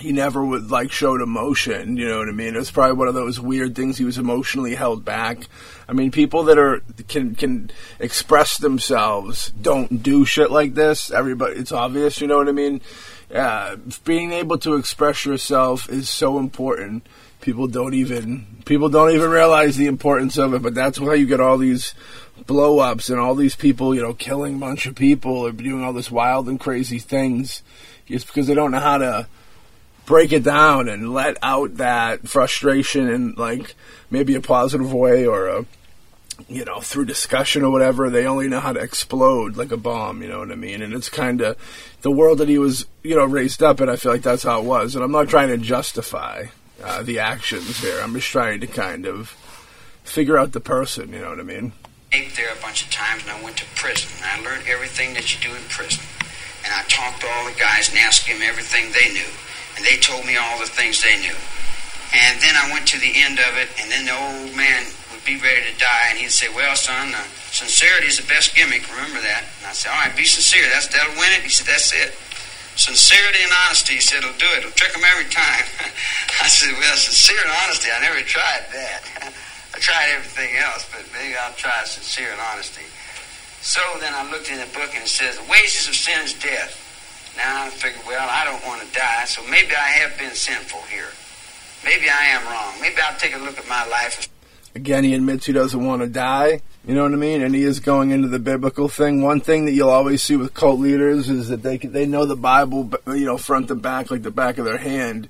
[0.00, 1.96] he never would like showed emotion.
[1.96, 2.54] You know what I mean?
[2.54, 3.98] It was probably one of those weird things.
[3.98, 5.48] He was emotionally held back.
[5.88, 11.10] I mean, people that are can can express themselves don't do shit like this.
[11.10, 12.20] Everybody, it's obvious.
[12.20, 12.80] You know what I mean?
[13.34, 17.06] Uh, being able to express yourself is so important.
[17.40, 20.62] People don't even people don't even realize the importance of it.
[20.62, 21.94] But that's why you get all these
[22.46, 25.82] blow ups and all these people, you know, killing a bunch of people or doing
[25.82, 27.62] all this wild and crazy things.
[28.06, 29.26] Just because they don't know how to
[30.08, 33.74] break it down and let out that frustration in like
[34.10, 35.66] maybe a positive way or a
[36.48, 40.22] you know through discussion or whatever they only know how to explode like a bomb
[40.22, 41.56] you know what i mean and it's kind of
[42.00, 44.60] the world that he was you know raised up in i feel like that's how
[44.60, 46.46] it was and i'm not trying to justify
[46.82, 49.30] uh, the actions here i'm just trying to kind of
[50.04, 51.72] figure out the person you know what i mean
[52.10, 54.08] escaped there a bunch of times and I went to prison.
[54.22, 56.04] And I learned everything that you do in prison.
[56.64, 59.28] And I talked to all the guys and asked them everything they knew.
[59.78, 61.38] And they told me all the things they knew.
[62.10, 64.82] And then I went to the end of it, and then the old man
[65.14, 67.22] would be ready to die, and he'd say, Well, son, uh,
[67.54, 68.90] sincerity is the best gimmick.
[68.90, 69.46] Remember that.
[69.62, 70.66] And I said, All right, be sincere.
[70.74, 71.46] That's, that'll win it.
[71.46, 72.18] He said, That's it.
[72.74, 74.62] Sincerity and honesty, he said, will do it.
[74.62, 75.66] It'll trick them every time.
[76.42, 79.02] I said, Well, sincere and honesty, I never tried that.
[79.74, 82.86] I tried everything else, but maybe I'll try sincere and honesty.
[83.60, 86.34] So then I looked in the book and it says, The wages of sin is
[86.34, 86.87] death.
[87.38, 90.82] Now I figured, well, I don't want to die, so maybe I have been sinful
[90.82, 91.08] here.
[91.84, 92.74] Maybe I am wrong.
[92.80, 94.28] Maybe I'll take a look at my life.
[94.74, 96.60] again, he admits he doesn't want to die.
[96.84, 97.42] You know what I mean?
[97.42, 99.22] And he is going into the biblical thing.
[99.22, 102.36] One thing that you'll always see with cult leaders is that they they know the
[102.36, 105.28] Bible, you know, front to back, like the back of their hand.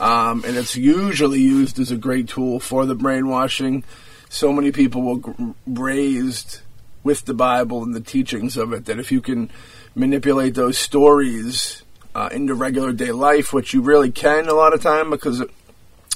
[0.00, 3.84] Um, and it's usually used as a great tool for the brainwashing.
[4.28, 6.60] So many people were raised
[7.02, 9.50] with the Bible and the teachings of it that if you can
[9.94, 11.82] manipulate those stories
[12.14, 15.48] uh, into regular day life, which you really can a lot of time because a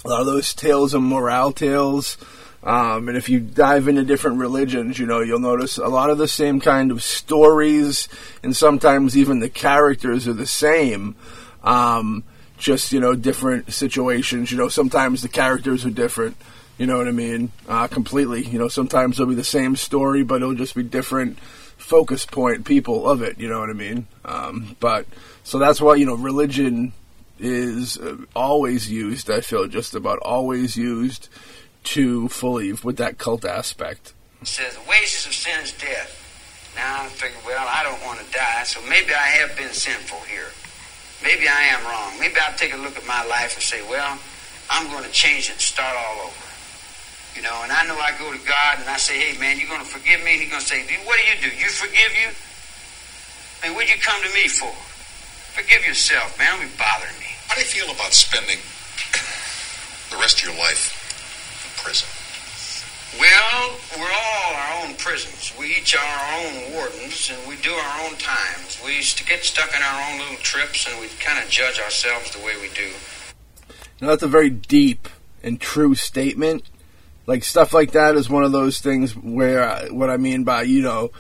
[0.04, 2.16] lot of those tales are morale tales.
[2.62, 6.18] Um, and if you dive into different religions, you know, you'll notice a lot of
[6.18, 8.08] the same kind of stories,
[8.42, 11.14] and sometimes even the characters are the same.
[11.62, 12.24] Um,
[12.58, 14.50] just, you know, different situations.
[14.50, 16.36] You know, sometimes the characters are different.
[16.78, 17.52] You know what I mean?
[17.68, 18.44] Uh, completely.
[18.44, 21.38] You know, sometimes it'll be the same story, but it'll just be different
[21.78, 23.38] focus point people of it.
[23.38, 24.06] You know what I mean?
[24.24, 25.06] Um, but
[25.44, 26.92] so that's why you know religion
[27.38, 29.30] is uh, always used.
[29.30, 31.28] I feel just about always used
[31.84, 34.12] to fully with that cult aspect.
[34.42, 36.24] It says, The wages of sin is death.
[36.76, 40.20] Now I figured, well, I don't want to die, so maybe I have been sinful
[40.30, 40.50] here.
[41.22, 42.20] Maybe I am wrong.
[42.20, 44.18] Maybe I'll take a look at my life and say, well,
[44.70, 46.47] I'm going to change it and start all over.
[47.38, 49.70] You know, and I know I go to God and I say, hey, man, you're
[49.70, 50.34] going to forgive me?
[50.34, 51.54] And He's going to say, what do you do?
[51.54, 52.34] You forgive you?
[53.62, 54.74] I mean, what'd you come to me for?
[55.54, 56.58] Forgive yourself, man.
[56.58, 57.30] Don't be bothering me.
[57.46, 58.58] How do you feel about spending
[60.10, 60.90] the rest of your life
[61.62, 62.10] in prison?
[63.22, 65.54] Well, we're all our own prisons.
[65.54, 68.82] We each are our own wardens, and we do our own times.
[68.82, 71.78] We used to get stuck in our own little trips, and we kind of judge
[71.78, 72.90] ourselves the way we do.
[74.02, 75.06] Now that's a very deep
[75.40, 76.66] and true statement.
[77.28, 80.62] Like stuff like that is one of those things where uh, what I mean by
[80.62, 81.10] you know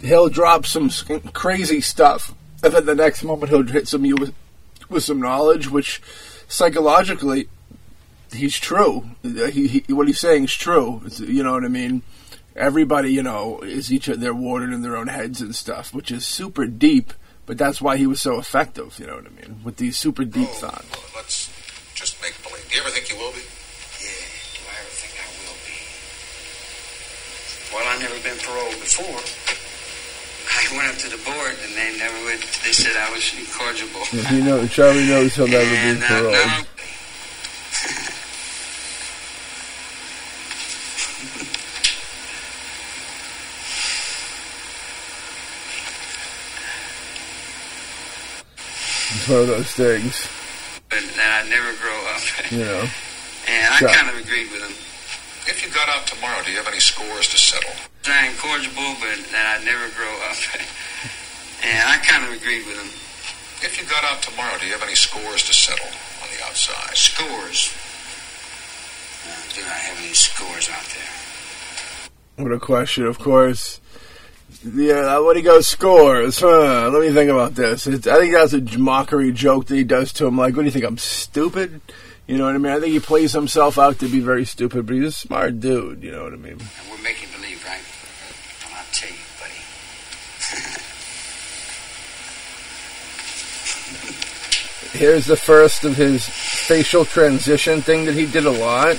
[0.00, 0.90] he'll drop some
[1.32, 4.34] crazy stuff and then the next moment he'll hit some you with,
[4.88, 6.00] with some knowledge, which
[6.46, 7.48] psychologically
[8.32, 9.04] he's true.
[9.22, 11.00] He, he what he's saying is true.
[11.06, 12.02] It's, you know what I mean?
[12.56, 16.10] Everybody, you know, is each of their warden in their own heads and stuff, which
[16.12, 17.12] is super deep.
[17.46, 18.98] But that's why he was so effective.
[18.98, 19.60] You know what I mean?
[19.64, 21.14] With these super deep Oh, thoughts.
[21.16, 21.50] let's
[21.94, 22.66] just make believe.
[22.70, 23.40] Do you ever think you will be?
[24.00, 24.08] Yeah,
[24.56, 25.76] do I ever think I will be?
[27.74, 29.18] Well, I've never been paroled before.
[30.46, 32.38] I went up to the board and they never would.
[32.64, 34.04] They said I was incorrigible.
[34.30, 36.32] He know Charlie knows he'll never And, be uh, paroled.
[36.32, 36.62] now-
[49.14, 50.26] It's one of those things,
[50.90, 52.22] but that I'd never grow up.
[52.50, 52.84] you know.
[53.46, 54.72] And I kind of agreed with him.
[55.46, 57.74] If you got out tomorrow, do you have any scores to settle?
[58.06, 60.40] I'm incorrigible, but that I'd never grow up.
[61.64, 62.88] and I kind of agreed with him.
[63.60, 65.86] If you got out tomorrow, do you have any scores to settle
[66.22, 66.96] on the outside?
[66.96, 67.72] Scores.
[69.24, 72.44] Uh, do I have any scores out there?
[72.44, 73.80] What a question, of course.
[74.64, 76.90] Yeah, when he goes scores, huh?
[76.90, 77.86] Let me think about this.
[77.86, 80.38] It's, I think that's a mockery joke that he does to him.
[80.38, 80.84] Like, what do you think?
[80.84, 81.80] I'm stupid?
[82.26, 82.72] You know what I mean?
[82.72, 86.02] I think he plays himself out to be very stupid, but he's a smart dude.
[86.02, 86.52] You know what I mean?
[86.52, 87.80] And we're making believe, right?
[88.64, 89.52] And I'll tell you, buddy.
[94.98, 98.96] Here's the first of his facial transition thing that he did a lot,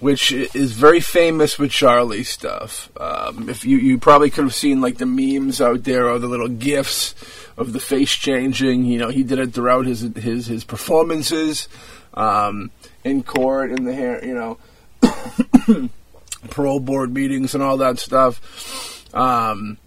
[0.00, 2.90] which is very famous with Charlie stuff.
[3.00, 6.26] Um, if you you probably could have seen like the memes out there or the
[6.26, 7.14] little gifs
[7.56, 8.84] of the face changing.
[8.84, 11.68] You know, he did it throughout his his his performances
[12.16, 12.70] um,
[13.04, 14.24] in court in the hair.
[14.24, 15.90] You know,
[16.50, 19.14] parole board meetings and all that stuff.
[19.14, 19.78] Um,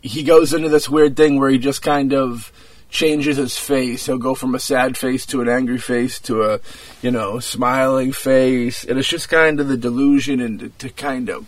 [0.00, 2.52] he goes into this weird thing where he just kind of
[2.88, 4.06] changes his face.
[4.06, 6.60] He'll go from a sad face to an angry face to a,
[7.02, 8.84] you know, smiling face.
[8.84, 11.46] And it's just kind of the delusion and to, to kind of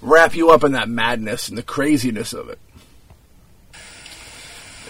[0.00, 2.58] wrap you up in that madness and the craziness of it.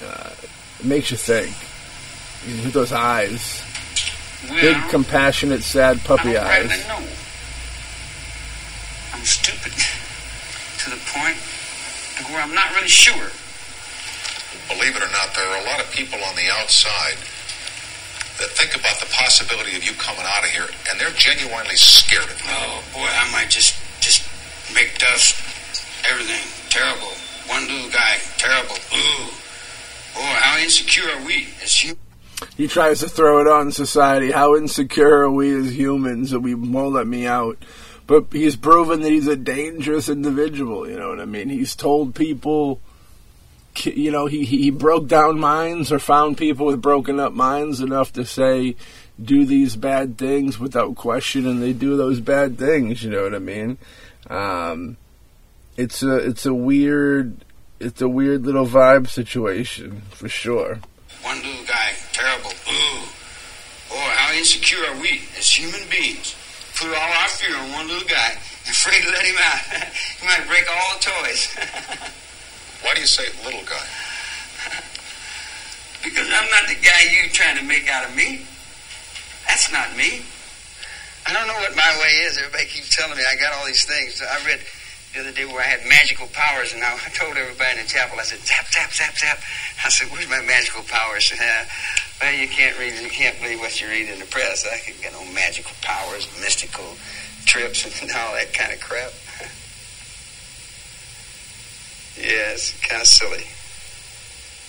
[0.02, 0.30] Uh,
[0.80, 1.54] it makes you think.
[2.64, 3.62] With those eyes.
[4.48, 6.68] Big, compassionate, sad puppy I don't eyes.
[6.70, 7.08] rightly know.
[9.14, 11.36] I'm stupid to the point
[12.30, 13.30] where I'm not really sure.
[14.68, 17.16] Believe it or not, there are a lot of people on the outside
[18.38, 22.24] that think about the possibility of you coming out of here, and they're genuinely scared
[22.30, 22.48] of you.
[22.50, 24.26] Oh boy, I might just just
[24.74, 25.36] make dust.
[26.10, 27.12] Everything terrible.
[27.48, 28.76] One little guy, terrible.
[28.92, 29.26] Ooh,
[30.14, 32.00] boy, how insecure are we as humans?
[32.56, 34.30] He tries to throw it on society.
[34.30, 37.58] How insecure are we as humans that we won't let me out?
[38.06, 40.88] But he's proven that he's a dangerous individual.
[40.88, 41.48] You know what I mean?
[41.48, 42.80] He's told people,
[43.82, 48.12] you know, he, he broke down minds or found people with broken up minds enough
[48.14, 48.76] to say,
[49.22, 53.02] do these bad things without question, and they do those bad things.
[53.02, 53.78] You know what I mean?
[54.28, 54.96] Um,
[55.76, 57.44] it's a it's a weird
[57.80, 60.80] it's a weird little vibe situation for sure
[61.66, 62.50] guy, terrible.
[62.50, 63.00] Ooh,
[63.88, 66.36] boy, how insecure are we as human beings?
[66.76, 68.36] Put all our fear on one little guy,
[68.68, 69.88] afraid to let him out.
[70.20, 71.48] he might break all the toys.
[72.84, 73.88] Why do you say little guy?
[76.04, 78.44] because I'm not the guy you're trying to make out of me.
[79.48, 80.20] That's not me.
[81.24, 82.36] I don't know what my way is.
[82.36, 84.20] Everybody keeps telling me I got all these things.
[84.20, 84.60] I read
[85.14, 88.18] the other day where I had magical powers, and I told everybody in the chapel,
[88.18, 89.38] I said, zap, zap, zap, zap.
[89.84, 91.32] I said, where's my magical powers?
[92.20, 94.66] well, you can't read, you can't believe what you read in the press.
[94.66, 96.84] I can get no magical powers, mystical
[97.46, 99.12] trips, and all that kind of crap.
[102.18, 103.46] yeah, it's kind of silly.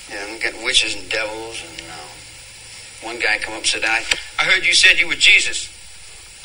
[0.10, 4.06] Yeah, I'm getting witches and devils, and uh, one guy come up and said, I,
[4.38, 5.74] I heard you said you were Jesus.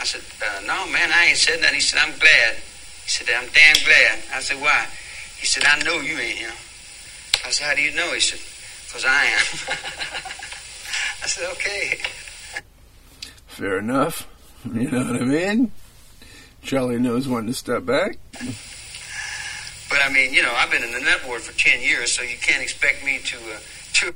[0.01, 1.75] I said, uh, no, man, I ain't said that.
[1.75, 2.57] He said, I'm glad.
[3.11, 4.19] He said, I'm damn glad.
[4.37, 4.87] I said, why?
[5.37, 6.53] He said, I know you ain't him.
[7.45, 8.13] I said, how do you know?
[8.13, 8.39] He said,
[8.87, 9.41] because I am.
[11.25, 11.99] I said, okay.
[13.49, 14.29] Fair enough.
[14.65, 15.73] You know what I mean?
[16.63, 18.17] Charlie knows when to step back.
[19.89, 22.23] But I mean, you know, I've been in the net ward for 10 years, so
[22.23, 23.59] you can't expect me to, uh,
[23.95, 24.15] to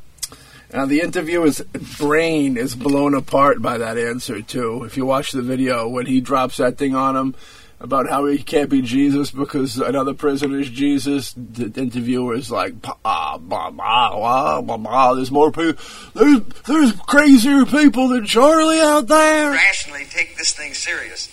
[0.73, 1.61] Now, the interviewer's
[1.99, 4.85] brain is blown apart by that answer, too.
[4.85, 7.35] If you watch the video, when he drops that thing on him
[7.81, 12.75] about how he can't be Jesus because another prisoner is Jesus, the interviewer is like,
[13.05, 15.83] ah, blah, blah, blah, blah, there's more people,
[16.15, 19.53] there's, there's crazier people than Charlie out there.
[19.53, 21.31] rationally take this thing serious.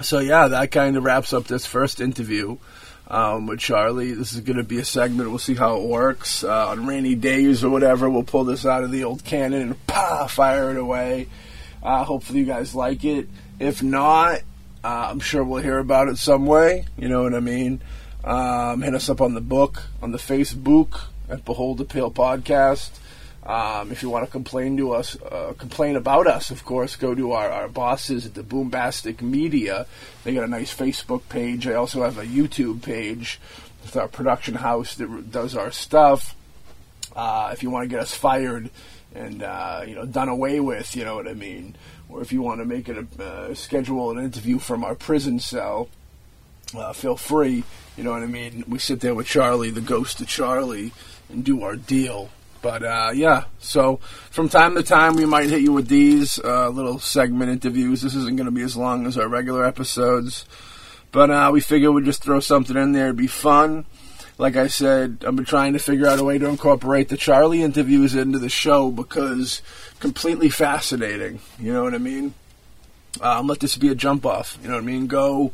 [0.00, 2.58] So yeah, that kind of wraps up this first interview.
[3.08, 4.12] um, with Charlie.
[4.12, 5.28] This is going to be a segment.
[5.28, 6.42] We'll see how it works.
[6.44, 9.86] Uh, on rainy days or whatever, we'll pull this out of the old cannon and
[9.86, 11.28] pa, fire it away.
[11.84, 13.28] Uh, hopefully, you guys like it.
[13.60, 14.40] If not,
[14.82, 16.86] uh, I'm sure we'll hear about it some way.
[16.96, 17.82] You know what I mean?
[18.24, 22.90] Um, hit us up on the book, on the Facebook at Behold the Pale Podcast.
[23.44, 27.14] Um, if you want to complain to us, uh, complain about us, of course, go
[27.14, 29.86] to our, our bosses at the Boombastic Media.
[30.24, 31.66] They got a nice Facebook page.
[31.66, 33.38] They also have a YouTube page
[33.82, 36.34] with our production house that does our stuff.
[37.14, 38.70] Uh, if you want to get us fired
[39.14, 41.76] and uh, you know done away with, you know what I mean,
[42.08, 45.38] or if you want to make it a uh, schedule an interview from our prison
[45.38, 45.88] cell,
[46.76, 47.64] uh, feel free.
[47.96, 48.64] You know what I mean.
[48.66, 50.92] We sit there with Charlie, the ghost of Charlie,
[51.28, 52.30] and do our deal.
[52.60, 53.98] But uh, yeah, so
[54.30, 58.00] from time to time we might hit you with these uh, little segment interviews.
[58.00, 60.46] This isn't going to be as long as our regular episodes,
[61.12, 63.06] but uh, we figure we'd just throw something in there.
[63.06, 63.84] It'd be fun.
[64.36, 67.62] Like I said, I've been trying to figure out a way to incorporate the Charlie
[67.62, 69.62] interviews into the show because
[70.00, 71.38] completely fascinating.
[71.58, 72.34] You know what I mean?
[73.20, 74.58] Um, let this be a jump off.
[74.60, 75.06] You know what I mean?
[75.06, 75.52] Go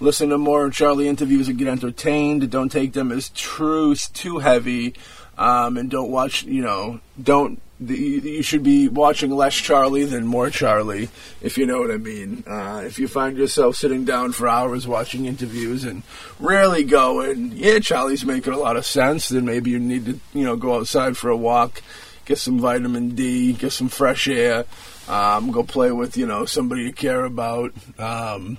[0.00, 2.50] listen to more Charlie interviews and get entertained.
[2.50, 4.94] Don't take them as true, too heavy
[5.38, 6.44] um, and don't watch.
[6.44, 7.60] You know, don't.
[7.88, 11.08] You should be watching less Charlie than more Charlie,
[11.40, 12.44] if you know what I mean.
[12.46, 16.02] Uh, if you find yourself sitting down for hours watching interviews and
[16.38, 20.44] rarely going, yeah, Charlie's making a lot of sense, then maybe you need to, you
[20.44, 21.82] know, go outside for a walk,
[22.24, 24.64] get some vitamin D, get some fresh air,
[25.08, 27.72] um, go play with, you know, somebody you care about.
[27.98, 28.58] Um,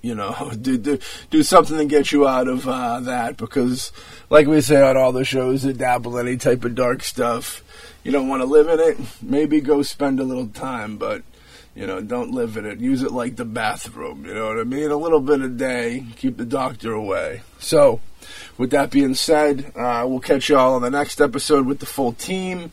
[0.00, 0.98] you know, do, do,
[1.30, 3.92] do something to get you out of uh, that because,
[4.30, 7.64] like we say on all the shows that dabble any type of dark stuff,
[8.04, 8.98] you don't want to live in it.
[9.22, 11.22] Maybe go spend a little time, but
[11.74, 12.80] you know, don't live in it.
[12.80, 14.26] Use it like the bathroom.
[14.26, 14.90] You know what I mean?
[14.90, 17.42] A little bit a day, keep the doctor away.
[17.58, 18.00] So,
[18.58, 21.86] with that being said, uh, we'll catch you all on the next episode with the
[21.86, 22.72] full team.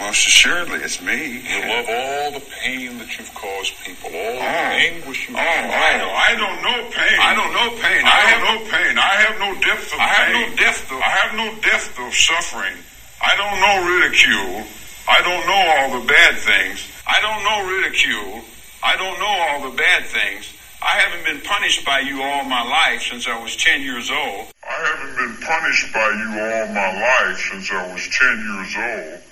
[0.00, 1.42] Most assuredly, it's me.
[1.46, 4.82] You love all the pain that you've caused people, all the Oh.
[4.82, 7.18] anguish you've Oh, I don't, I don't know pain.
[7.20, 8.04] I don't know pain.
[8.04, 8.98] I I have have no pain.
[8.98, 12.14] I have no depth of I have no depth of- I have no depth of
[12.14, 12.76] suffering.
[13.22, 14.66] I don't know ridicule.
[15.08, 16.88] I don't know all the bad things.
[17.06, 18.44] I don't know ridicule.
[18.82, 20.52] I don't know all the bad things.
[20.80, 24.46] I haven't been punished by you all my life since I was 10 years old.
[24.64, 29.29] I haven't been punished by you all my life since I was 10 years old.